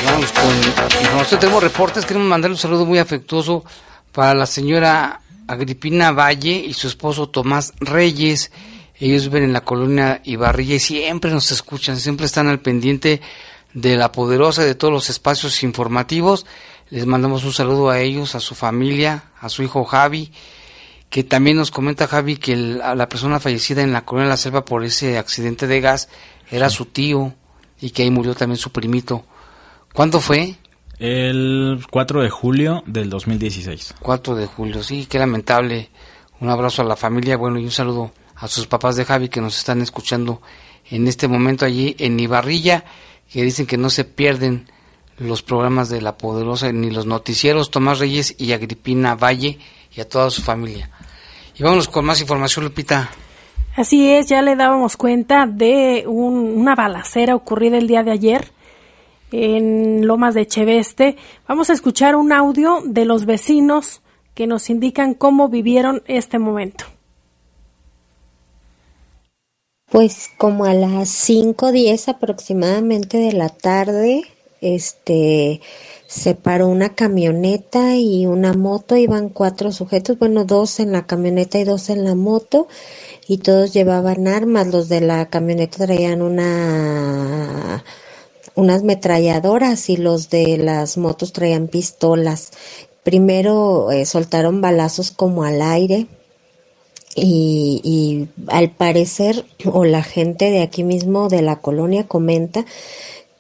[0.05, 1.41] Vamos con información.
[1.41, 2.05] Tenemos reportes.
[2.05, 3.65] Queremos mandarle un saludo muy afectuoso
[4.13, 8.51] para la señora Agripina Valle y su esposo Tomás Reyes
[8.99, 13.21] ellos viven en la colonia Ibarrilla y siempre nos escuchan, siempre están al pendiente
[13.75, 16.47] de la poderosa de todos los espacios informativos.
[16.89, 20.33] Les mandamos un saludo a ellos, a su familia, a su hijo Javi,
[21.11, 24.85] que también nos comenta Javi que la persona fallecida en la colonia La Selva por
[24.85, 26.09] ese accidente de gas
[26.51, 27.35] era su tío
[27.81, 29.25] y que ahí murió también su primito.
[29.93, 30.57] ¿Cuándo fue?
[30.99, 33.97] El 4 de julio del 2016.
[34.01, 35.91] 4 de julio, sí, qué lamentable.
[36.41, 39.41] Un abrazo a la familia, bueno, y un saludo a sus papás de Javi que
[39.41, 40.43] nos están escuchando
[40.91, 42.85] en este momento allí en Ibarrilla,
[43.33, 44.71] que dicen que no se pierden
[45.19, 49.59] los programas de La Poderosa ni los noticieros Tomás Reyes y Agripina Valle
[49.95, 50.91] y a toda su familia.
[51.59, 53.11] Y vámonos con más información, Lupita.
[53.75, 58.53] Así es, ya le dábamos cuenta de una balacera ocurrida el día de ayer
[59.33, 61.17] en Lomas de Cheveste.
[61.49, 64.03] Vamos a escuchar un audio de los vecinos
[64.35, 66.85] que nos indican cómo vivieron este momento.
[69.97, 74.25] Pues como a las cinco diez aproximadamente de la tarde,
[74.61, 75.63] este,
[76.07, 81.59] se paró una camioneta y una moto, iban cuatro sujetos, bueno, dos en la camioneta
[81.59, 82.69] y dos en la moto,
[83.27, 87.83] y todos llevaban armas, los de la camioneta traían una
[88.55, 92.51] unas metralladoras y los de las motos traían pistolas.
[93.03, 96.07] Primero eh, soltaron balazos como al aire
[97.17, 102.67] y, y al parecer o la gente de aquí mismo de la colonia comenta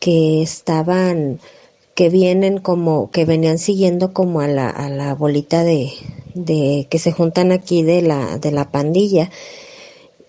[0.01, 1.39] que estaban
[1.95, 5.93] que vienen como que venían siguiendo como a la, a la bolita de,
[6.35, 9.31] de que se juntan aquí de la de la pandilla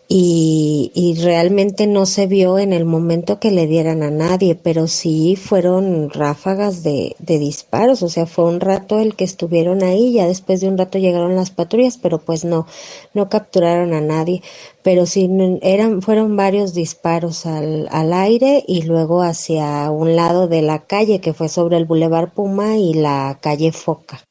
[0.10, 4.88] y, y, realmente no se vio en el momento que le dieran a nadie, pero
[4.88, 10.14] sí fueron ráfagas de, de, disparos, o sea, fue un rato el que estuvieron ahí,
[10.14, 12.68] ya después de un rato llegaron las patrullas, pero pues no,
[13.14, 14.42] no capturaron a nadie,
[14.82, 15.30] pero sí
[15.62, 21.20] eran, fueron varios disparos al, al aire y luego hacia un lado de la calle
[21.20, 24.24] que fue sobre el Boulevard Puma y la calle Foca.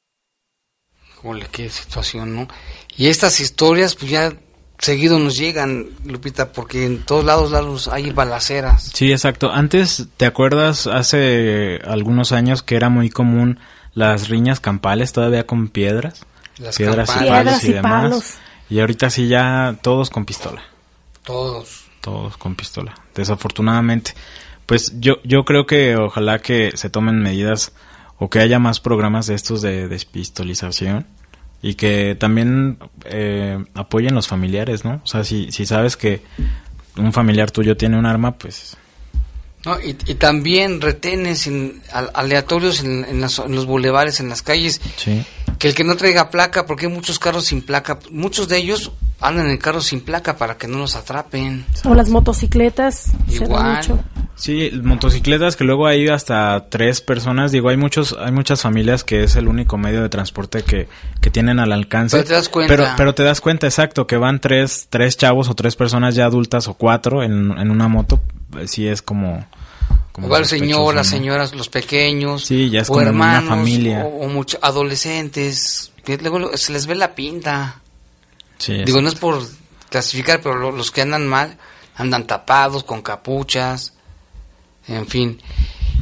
[1.16, 2.48] Jole, qué situación, ¿no?
[2.96, 4.32] Y estas historias, pues ya
[4.78, 8.90] seguido nos llegan, Lupita, porque en todos lados, lados hay balaceras.
[8.94, 9.50] Sí, exacto.
[9.50, 13.58] Antes, ¿te acuerdas hace algunos años que era muy común
[13.94, 16.24] las riñas campales todavía con piedras?
[16.58, 17.28] Las piedras campales.
[17.28, 18.02] y palos y, y demás.
[18.02, 18.34] palos.
[18.68, 20.62] Y ahorita sí ya todos con pistola.
[21.24, 21.84] Todos.
[22.00, 22.94] Todos con pistola.
[23.14, 24.14] Desafortunadamente.
[24.66, 27.72] Pues yo, yo creo que ojalá que se tomen medidas
[28.18, 31.06] o que haya más programas de estos de despistolización
[31.62, 35.00] y que también eh, apoyen los familiares, ¿no?
[35.04, 36.22] O sea, si, si sabes que
[36.96, 38.76] un familiar tuyo tiene un arma, pues...
[39.64, 41.82] No, y, y también retenes en,
[42.14, 45.24] aleatorios en, en, las, en, los bulevares, en las calles, sí.
[45.58, 48.92] que el que no traiga placa, porque hay muchos carros sin placa, muchos de ellos
[49.20, 51.64] andan en carros sin placa para que no los atrapen.
[51.84, 53.12] O las motocicletas.
[53.28, 54.04] Igual.
[54.34, 57.52] Sí, motocicletas que luego hay hasta tres personas.
[57.52, 60.88] Digo, hay muchos, hay muchas familias que es el único medio de transporte que,
[61.22, 62.18] que tienen al alcance.
[62.18, 62.76] Pero te das cuenta.
[62.76, 66.26] Pero, pero te das cuenta, exacto, que van tres, tres chavos o tres personas ya
[66.26, 68.20] adultas o cuatro en, en una moto.
[68.66, 69.46] Sí es como...
[70.12, 71.16] como Igual señoras, ¿no?
[71.16, 72.44] señoras, los pequeños.
[72.44, 74.04] Sí, ya es o como hermanos, una familia.
[74.04, 75.92] O, o muchos adolescentes.
[76.04, 77.80] Que luego se les ve la pinta.
[78.58, 79.40] Sí, Digo, no es por
[79.90, 81.56] clasificar, pero los que andan mal
[81.96, 83.94] andan tapados, con capuchas,
[84.86, 85.40] en fin.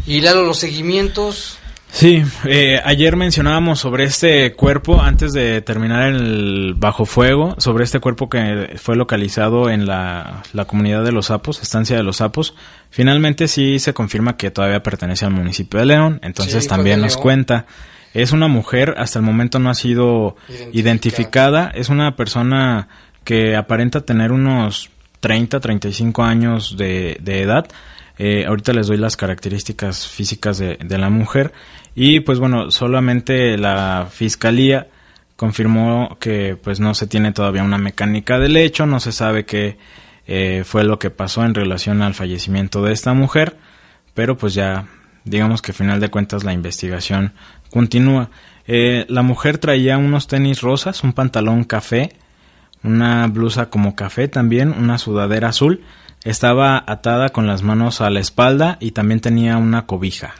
[0.07, 1.59] Y Lalo, los seguimientos.
[1.90, 8.00] Sí, eh, ayer mencionábamos sobre este cuerpo, antes de terminar el bajo fuego, sobre este
[8.00, 12.57] cuerpo que fue localizado en la, la comunidad de Los Sapos, estancia de Los Sapos.
[12.90, 17.12] Finalmente sí se confirma que todavía pertenece al municipio de León, entonces Sí, también nos
[17.12, 17.22] León.
[17.22, 17.66] cuenta.
[18.15, 20.71] Es una mujer, hasta el momento no ha sido Identificada.
[20.73, 22.89] identificada, es una persona
[23.25, 24.91] que aparenta tener unos
[25.21, 27.67] 30, 35 años de, de edad.
[28.17, 31.53] Eh, ahorita les doy las características físicas de, de la mujer.
[31.95, 34.87] Y pues bueno, solamente la fiscalía
[35.37, 39.77] confirmó que pues no se tiene todavía una mecánica del hecho, no se sabe qué
[40.27, 43.57] eh, fue lo que pasó en relación al fallecimiento de esta mujer,
[44.15, 44.87] pero pues ya
[45.25, 47.33] digamos que a final de cuentas la investigación
[47.75, 48.31] continúa.
[48.68, 52.12] Eh, la mujer traía unos tenis rosas, un pantalón café,
[52.85, 55.83] una blusa como café también, una sudadera azul,
[56.22, 60.35] estaba atada con las manos a la espalda y también tenía una cobija.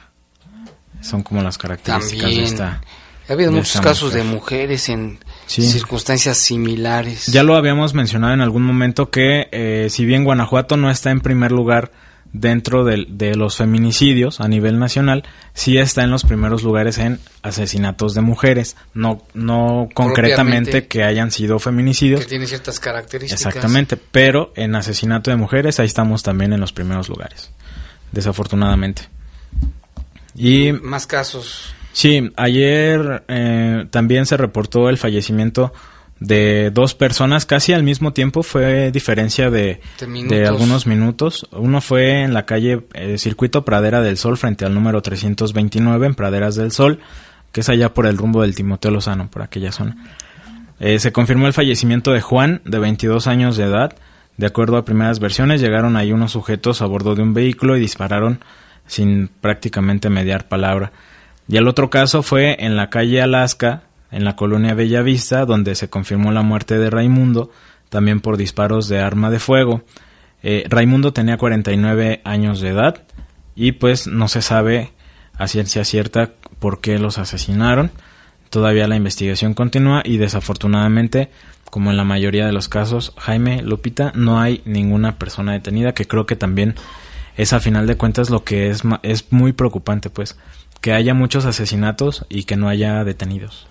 [1.01, 2.39] Son como las características También.
[2.41, 2.81] de esta.
[3.27, 4.23] Ha habido muchos casos mujer.
[4.23, 5.61] de mujeres en Sí.
[5.63, 7.25] circunstancias similares.
[7.27, 11.19] Ya lo habíamos mencionado en algún momento que eh, si bien Guanajuato no está en
[11.21, 11.91] primer lugar
[12.39, 15.23] dentro de, los feminicidios a nivel nacional,
[15.53, 21.31] sí está en los primeros lugares en asesinatos de mujeres, no, no concretamente que hayan
[21.31, 22.19] sido feminicidios.
[22.19, 23.45] que tiene ciertas características.
[23.45, 27.51] Exactamente, pero en asesinato de mujeres ahí estamos también en los primeros lugares,
[28.11, 29.03] desafortunadamente.
[30.35, 31.73] Y Más casos.
[31.93, 35.71] Sí, ayer eh, también se reportó el fallecimiento
[36.19, 41.47] de dos personas casi al mismo tiempo, fue diferencia de, De algunos minutos.
[41.51, 46.15] Uno fue en la calle eh, Circuito Pradera del Sol frente al número 329 en
[46.15, 46.99] Praderas del Sol,
[47.51, 49.97] que es allá por el rumbo del Timoteo Lozano, por aquella zona.
[50.79, 53.95] Eh, se confirmó el fallecimiento de Juan, de 22 años de edad.
[54.37, 57.79] De acuerdo a primeras versiones, llegaron ahí unos sujetos a bordo de un vehículo y
[57.79, 58.39] dispararon
[58.87, 60.91] sin prácticamente mediar palabra.
[61.47, 65.89] Y el otro caso fue en la calle Alaska, en la colonia Bellavista, donde se
[65.89, 67.51] confirmó la muerte de Raimundo,
[67.89, 69.83] también por disparos de arma de fuego.
[70.43, 73.03] Eh, Raimundo tenía 49 años de edad
[73.55, 74.91] y pues no se sabe
[75.37, 77.91] a ciencia cierta por qué los asesinaron.
[78.49, 81.29] Todavía la investigación continúa y desafortunadamente,
[81.71, 86.05] como en la mayoría de los casos, Jaime Lupita, no hay ninguna persona detenida, que
[86.05, 86.75] creo que también
[87.35, 90.37] es a final de cuentas lo que es, es muy preocupante, pues,
[90.79, 93.67] que haya muchos asesinatos y que no haya detenidos.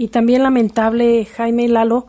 [0.00, 2.06] Y también lamentable, Jaime y Lalo,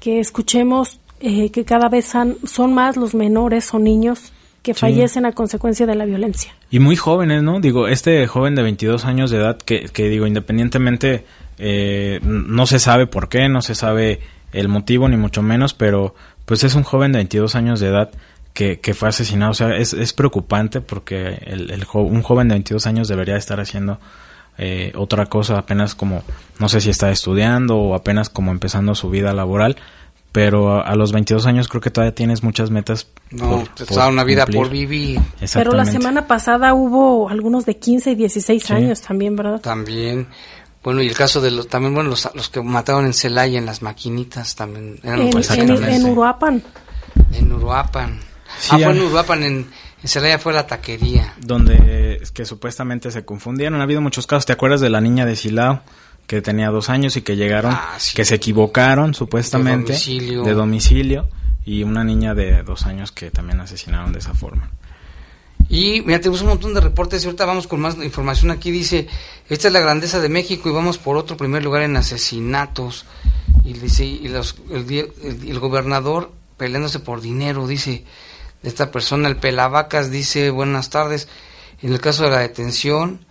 [0.00, 5.26] que escuchemos eh, que cada vez han- son más los menores o niños que fallecen
[5.26, 6.52] a consecuencia de la violencia.
[6.70, 7.60] Y muy jóvenes, ¿no?
[7.60, 11.24] Digo, este joven de 22 años de edad, que, que digo, independientemente,
[11.58, 14.20] eh, no se sabe por qué, no se sabe
[14.52, 16.14] el motivo, ni mucho menos, pero
[16.46, 18.10] pues es un joven de 22 años de edad
[18.54, 19.52] que, que fue asesinado.
[19.52, 23.60] O sea, es, es preocupante porque el, el un joven de 22 años debería estar
[23.60, 24.00] haciendo
[24.62, 26.22] eh, otra cosa, apenas como,
[26.58, 29.76] no sé si está estudiando o apenas como empezando su vida laboral
[30.32, 33.08] pero a, los 22 años creo que todavía tienes muchas metas.
[33.30, 35.20] No, por, una vida por vivir.
[35.52, 39.60] Pero la semana pasada hubo algunos de 15 y 16 años también, ¿verdad?
[39.60, 40.28] También.
[40.84, 43.66] Bueno, y el caso de los, también, bueno, los, los que mataron en Celaya, en
[43.66, 44.98] las maquinitas, también.
[45.02, 46.62] Eran en, en, Uruapan.
[47.32, 48.20] En Uruapan.
[48.70, 49.70] ah, fue en Uruapan, en,
[50.02, 51.34] en Celaya fue la taquería.
[51.38, 53.80] Donde, es que supuestamente se confundieron.
[53.80, 54.46] Ha habido muchos casos.
[54.46, 55.82] ¿Te acuerdas de la niña de Silao?
[56.30, 61.28] que tenía dos años y que llegaron, ah, que se equivocaron supuestamente de domicilio.
[61.64, 64.70] y una niña de dos años que también asesinaron de esa forma.
[65.68, 68.52] Y mira, tenemos un montón de reportes y ahorita vamos con más información.
[68.52, 69.08] Aquí dice,
[69.48, 73.06] esta es la grandeza de México y vamos por otro primer lugar en asesinatos.
[73.64, 75.12] Y dice, y los, el,
[75.46, 78.04] el, gobernador peleándose por dinero, dice,
[78.62, 81.28] de esta persona, el Pelavacas dice, buenas tardes.
[81.82, 83.24] En el caso de la detención,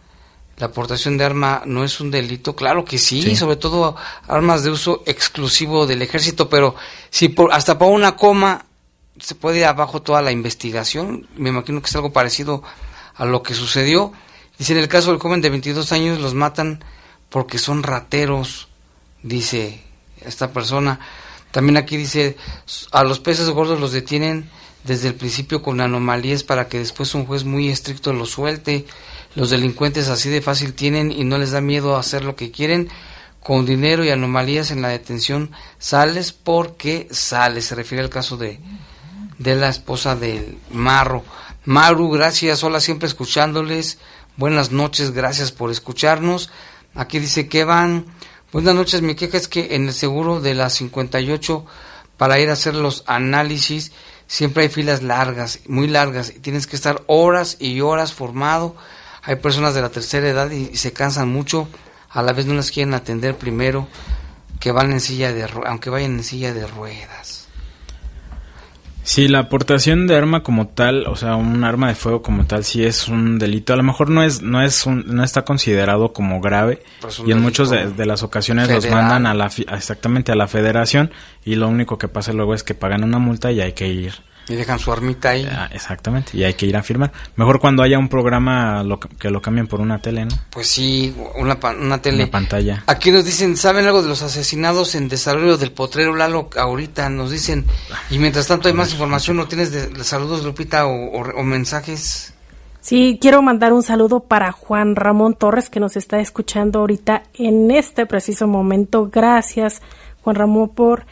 [0.57, 3.95] la aportación de arma no es un delito, claro que sí, sobre todo
[4.27, 6.75] armas de uso exclusivo del ejército, pero
[7.09, 8.65] si por, hasta por una coma
[9.19, 12.63] se puede ir abajo toda la investigación, me imagino que es algo parecido
[13.15, 14.11] a lo que sucedió.
[14.57, 16.84] Dice, en el caso del joven de 22 años los matan
[17.30, 18.67] porque son rateros,
[19.23, 19.84] dice
[20.21, 20.99] esta persona.
[21.51, 22.36] También aquí dice,
[22.91, 24.49] a los peces gordos los detienen
[24.84, 28.86] desde el principio con anomalías para que después un juez muy estricto los suelte.
[29.36, 32.89] Los delincuentes así de fácil tienen y no les da miedo hacer lo que quieren.
[33.41, 37.65] Con dinero y anomalías en la detención sales porque sales.
[37.65, 38.59] Se refiere al caso de,
[39.38, 41.23] de la esposa del Marro.
[41.65, 42.63] Maru, gracias.
[42.63, 43.99] Hola, siempre escuchándoles.
[44.38, 46.49] Buenas noches, gracias por escucharnos.
[46.95, 48.05] Aquí dice que van.
[48.51, 51.65] Buenas noches, mi queja es que en el seguro de las 58
[52.17, 53.91] para ir a hacer los análisis
[54.30, 58.77] siempre hay filas largas, muy largas, y tienes que estar horas y horas formado
[59.23, 61.67] hay personas de la tercera edad y, se cansan mucho,
[62.09, 63.88] a la vez no las quieren atender primero,
[64.59, 67.38] que van en silla de aunque vayan en silla de ruedas.
[69.10, 72.64] Sí, la aportación de arma como tal, o sea, un arma de fuego como tal,
[72.64, 73.74] sí es un delito.
[73.74, 76.84] A lo mejor no es, no es, no está considerado como grave
[77.26, 81.10] y en muchas de, las ocasiones los mandan a la, exactamente a la Federación
[81.43, 84.14] y lo único que pasa luego es que pagan una multa y hay que ir
[84.50, 85.47] y dejan su armita ahí.
[85.50, 87.12] Ah, exactamente, y hay que ir a firmar.
[87.36, 90.36] Mejor cuando haya un programa lo, que lo cambien por una tele, ¿no?
[90.50, 92.24] Pues sí, una, una tele.
[92.24, 92.84] Una pantalla.
[92.88, 96.50] Aquí nos dicen, ¿saben algo de los asesinados en desarrollo del potrero Lalo?
[96.58, 97.66] Ahorita nos dicen,
[98.10, 102.34] y mientras tanto hay más información, ¿no tienes de, saludos, Lupita, o, mensajes?
[102.82, 107.72] Sí, quiero mandar un saludo para Juan Ramón Torres, que nos está escuchando ahorita en
[107.72, 109.10] este preciso momento.
[109.12, 109.82] Gracias,
[110.24, 111.06] Juan Ramón, por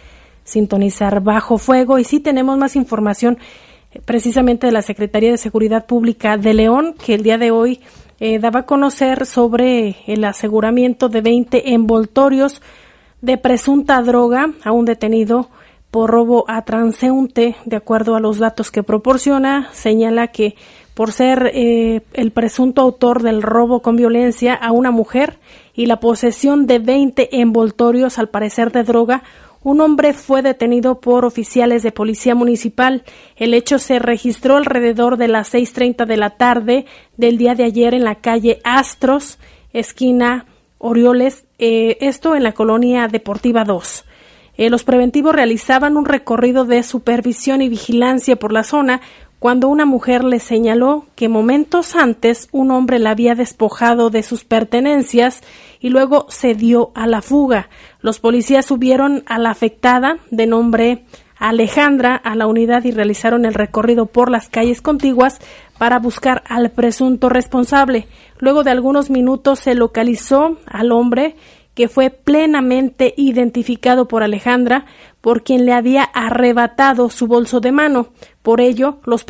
[0.48, 2.00] sintonizar bajo fuego.
[2.00, 3.38] Y sí tenemos más información
[3.92, 7.82] eh, precisamente de la Secretaría de Seguridad Pública de León, que el día de hoy
[8.20, 12.62] eh, daba a conocer sobre el aseguramiento de 20 envoltorios
[13.22, 15.50] de presunta droga a un detenido
[15.92, 20.56] por robo a transeúnte, de acuerdo a los datos que proporciona, señala que
[20.94, 25.38] por ser eh, el presunto autor del robo con violencia a una mujer
[25.76, 29.24] y la posesión de 20 envoltorios al parecer de droga,
[29.64, 33.04] un hombre fue detenido por oficiales de policía municipal.
[33.36, 36.86] El hecho se registró alrededor de las 6.30 de la tarde
[37.18, 39.40] del día de ayer en la calle Astros,
[39.74, 40.46] esquina
[40.80, 44.06] Orioles, eh, esto en la colonia Deportiva 2.
[44.58, 49.02] Eh, los preventivos realizaban un recorrido de supervisión y vigilancia por la zona
[49.40, 54.44] cuando una mujer le señaló que momentos antes un hombre la había despojado de sus
[54.44, 55.42] pertenencias
[55.80, 57.70] y luego se dio a la fuga.
[58.02, 61.06] Los policías subieron a la afectada, de nombre
[61.38, 65.40] Alejandra, a la unidad y realizaron el recorrido por las calles contiguas
[65.78, 68.08] para buscar al presunto responsable.
[68.40, 71.36] Luego de algunos minutos se localizó al hombre
[71.78, 74.88] que fue plenamente identificado por Alejandra,
[75.22, 78.08] por quien le había arrebatado su bolso de mano.
[78.48, 79.26] Por ello, los,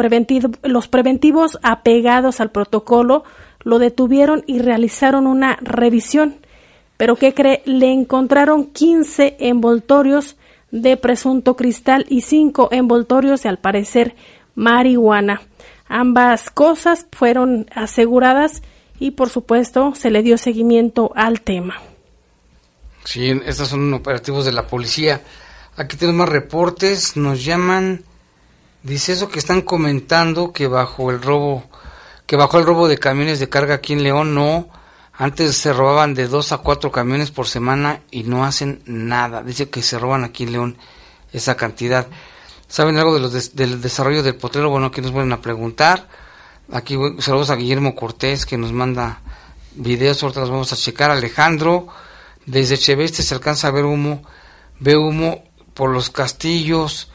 [0.62, 3.24] los preventivos apegados al protocolo
[3.64, 6.36] lo detuvieron y realizaron una revisión.
[6.98, 7.64] Pero ¿qué cree?
[7.66, 10.38] Le encontraron 15 envoltorios
[10.70, 14.16] de presunto cristal y 5 envoltorios de, al parecer,
[14.54, 15.42] marihuana.
[15.88, 18.62] Ambas cosas fueron aseguradas
[19.00, 21.82] y, por supuesto, se le dio seguimiento al tema.
[23.04, 25.24] Sí, estos son operativos de la policía.
[25.76, 27.18] Aquí tenemos más reportes.
[27.18, 28.04] Nos llaman
[28.88, 31.66] Dice eso que están comentando que bajo el robo,
[32.26, 34.70] que bajo el robo de camiones de carga aquí en León no,
[35.12, 39.44] antes se robaban de dos a cuatro camiones por semana y no hacen nada.
[39.44, 40.78] Dice que se roban aquí en León
[41.34, 42.08] esa cantidad.
[42.70, 44.70] ¿Saben algo de los del desarrollo del potrero?
[44.70, 46.08] Bueno, aquí nos vuelven a preguntar.
[46.72, 49.20] Aquí saludos a Guillermo Cortés que nos manda
[49.76, 51.12] videos, ahorita los vamos a checar.
[51.12, 51.88] Alejandro,
[52.46, 54.24] desde Cheveste se alcanza a ver humo,
[54.80, 57.12] ve humo por los castillos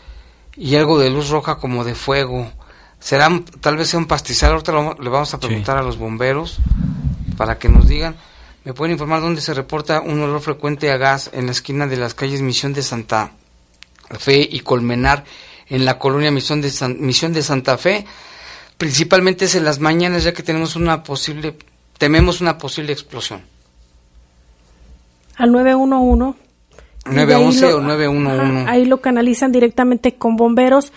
[0.56, 2.50] y algo de luz roja como de fuego.
[3.00, 3.28] Será,
[3.60, 6.58] tal vez sea un pastizal, ahorita le vamos a preguntar a los bomberos
[7.36, 8.16] para que nos digan.
[8.64, 11.96] ¿Me pueden informar dónde se reporta un olor frecuente a gas en la esquina de
[11.96, 13.32] las calles Misión de Santa
[14.18, 15.24] Fe y Colmenar
[15.68, 18.06] en la colonia Misión de, Misión de Santa Fe?
[18.78, 21.56] Principalmente es en las mañanas ya que tenemos una posible,
[21.98, 23.42] tememos una posible explosión.
[25.36, 26.41] Al 911.
[27.06, 28.70] 911 o 911.
[28.70, 30.92] ahí lo canalizan directamente con bomberos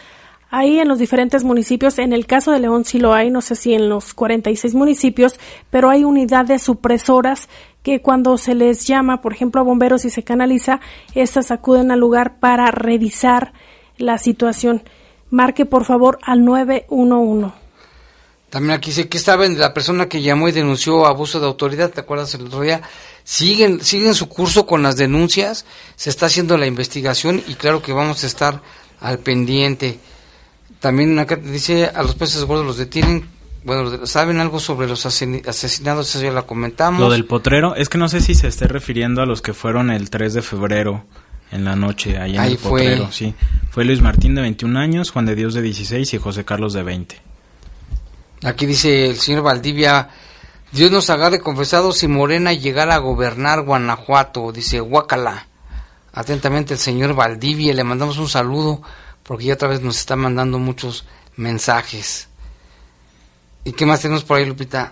[0.51, 3.55] Ahí en los diferentes municipios, en el caso de León sí lo hay, no sé
[3.55, 5.39] si en los 46 municipios,
[5.69, 7.49] pero hay unidades supresoras
[7.83, 10.79] que cuando se les llama, por ejemplo, a bomberos y se canaliza,
[11.13, 13.53] estas acuden al lugar para revisar
[13.97, 14.83] la situación.
[15.29, 17.51] Marque por favor al 911.
[18.49, 21.99] También aquí sé que de la persona que llamó y denunció abuso de autoridad, ¿te
[21.99, 22.81] acuerdas el otro día?
[23.25, 25.65] Siguen, siguen su curso con las denuncias,
[25.95, 28.61] se está haciendo la investigación y claro que vamos a estar
[29.01, 29.99] al pendiente.
[30.79, 33.27] También acá dice, a los peces gordos los detienen.
[33.63, 36.07] Bueno, ¿saben algo sobre los asesinados?
[36.07, 37.01] Eso ya la comentamos.
[37.01, 39.89] Lo del potrero, es que no sé si se esté refiriendo a los que fueron
[39.89, 41.03] el 3 de febrero
[41.51, 43.11] en la noche, ahí en el potrero.
[43.11, 43.33] Sí,
[43.71, 46.83] fue Luis Martín de 21 años, Juan de Dios de 16 y José Carlos de
[46.83, 47.19] 20.
[48.43, 50.09] Aquí dice el señor Valdivia,
[50.75, 55.47] Dios nos agarre confesados si Morena llegara a gobernar Guanajuato, dice Huacala.
[56.11, 58.81] Atentamente el señor Valdivia, le mandamos un saludo
[59.23, 61.05] porque ya otra vez nos está mandando muchos
[61.37, 62.27] mensajes.
[63.63, 64.91] ¿Y qué más tenemos por ahí, Lupita?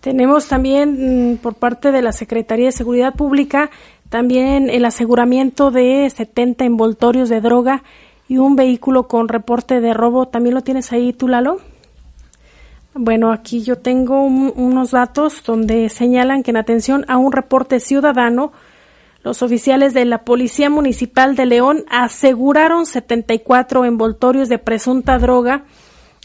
[0.00, 3.70] Tenemos también mm, por parte de la Secretaría de Seguridad Pública
[4.08, 7.84] también el aseguramiento de 70 envoltorios de droga
[8.26, 10.26] y un vehículo con reporte de robo.
[10.26, 11.60] ¿También lo tienes ahí tú, Lalo?
[12.94, 18.52] Bueno, aquí yo tengo unos datos donde señalan que en atención a un reporte ciudadano
[19.22, 25.64] los oficiales de la Policía Municipal de León aseguraron 74 envoltorios de presunta droga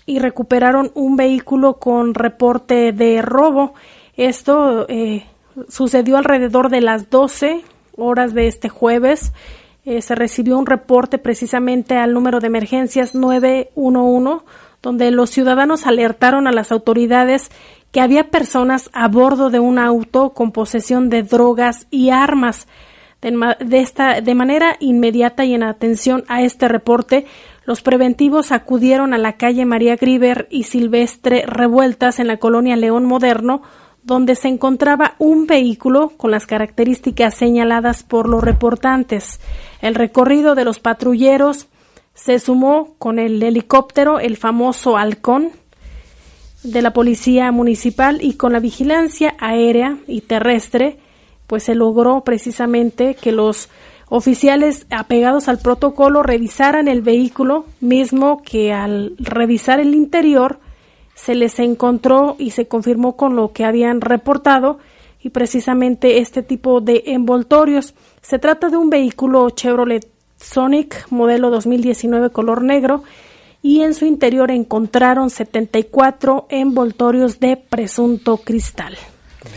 [0.07, 3.75] y recuperaron un vehículo con reporte de robo.
[4.15, 5.25] Esto eh,
[5.69, 7.61] sucedió alrededor de las 12
[7.97, 9.31] horas de este jueves.
[9.85, 14.43] Eh, se recibió un reporte precisamente al número de emergencias 911,
[14.87, 17.51] donde los ciudadanos alertaron a las autoridades
[17.91, 22.69] que había personas a bordo de un auto con posesión de drogas y armas.
[23.19, 27.25] De, manera inmediata y en atención a este reporte,
[27.65, 33.03] los preventivos acudieron a la calle María Griver y Silvestre Revueltas en la colonia León
[33.03, 33.63] Moderno,
[34.03, 39.41] donde se encontraba un vehículo con las características señaladas por los reportantes.
[39.81, 41.67] El recorrido de los patrulleros
[42.17, 45.51] se sumó con el helicóptero, el famoso halcón,
[46.63, 50.97] de la Policía Municipal y con la vigilancia aérea y terrestre
[51.45, 53.69] pues se logró precisamente que los
[54.09, 60.59] oficiales apegados al protocolo revisaran el vehículo, mismo que al revisar el interior
[61.15, 64.79] se les encontró y se confirmó con lo que habían reportado
[65.21, 67.93] y precisamente este tipo de envoltorios.
[68.21, 73.03] Se trata de un vehículo Chevrolet Sonic modelo 2019 color negro
[73.61, 78.97] y en su interior encontraron 74 envoltorios de presunto cristal.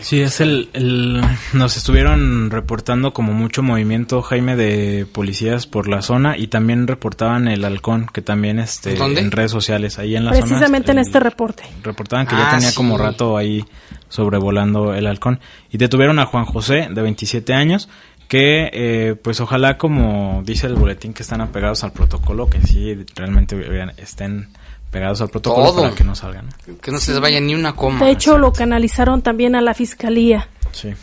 [0.01, 1.21] Sí, es el,
[1.53, 7.47] Nos estuvieron reportando como mucho movimiento, Jaime, de policías por la zona y también reportaban
[7.47, 10.45] el halcón, que también este, en redes sociales, ahí en la zona.
[10.45, 11.63] Precisamente en este reporte.
[11.83, 13.65] Reportaban que ya ah, tenía como rato ahí
[14.09, 15.39] sobrevolando el halcón.
[15.69, 17.89] Y detuvieron a Juan José, de 27 años,
[18.31, 22.97] que eh, pues ojalá, como dice el boletín, que están apegados al protocolo, que sí
[23.13, 23.61] realmente
[23.97, 24.53] estén
[24.89, 26.47] pegados al protocolo para que no salgan.
[26.81, 28.05] Que no se vaya ni una coma.
[28.05, 30.47] De hecho, lo canalizaron también a la fiscalía.
[30.71, 30.93] Sí.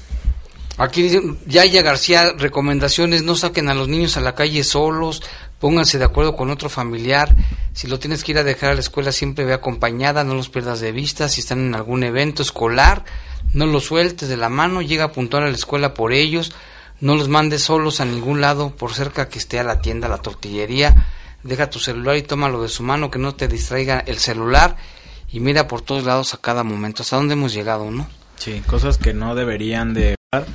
[0.79, 5.22] Aquí dice Yaya García, recomendaciones, no saquen a los niños a la calle solos,
[5.61, 7.37] pónganse de acuerdo con otro familiar,
[7.74, 10.49] si lo tienes que ir a dejar a la escuela siempre ve acompañada, no los
[10.49, 13.05] pierdas de vista, si están en algún evento escolar,
[13.53, 16.55] no los sueltes de la mano, llega a puntuar a la escuela por ellos,
[17.01, 20.18] no los mandes solos a ningún lado, por cerca que esté a la tienda, la
[20.18, 21.07] tortillería,
[21.42, 24.76] deja tu celular y tómalo de su mano, que no te distraiga el celular
[25.30, 28.09] y mira por todos lados a cada momento, hasta dónde hemos llegado, ¿no?
[28.36, 30.46] Sí, cosas que no deberían de eh,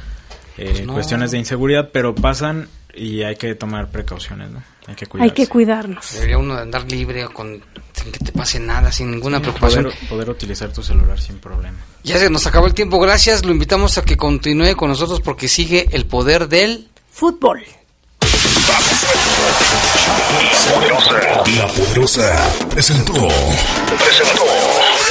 [0.57, 4.63] pues cuestiones de inseguridad, pero pasan y hay que tomar precauciones, ¿no?
[4.87, 5.31] Hay que cuidarse.
[5.31, 6.13] Hay que cuidarnos.
[6.13, 7.61] Debería uno andar libre con
[7.93, 9.85] sin que te pase nada, sin ninguna preocupación.
[9.85, 11.77] Poder, poder, utilizar tu celular sin problema.
[12.03, 13.45] Ya se nos acabó el tiempo, gracias.
[13.45, 17.63] Lo invitamos a que continúe con nosotros porque sigue el poder del fútbol.
[21.57, 23.13] La Poderosa presentó.
[23.13, 24.72] Presentó.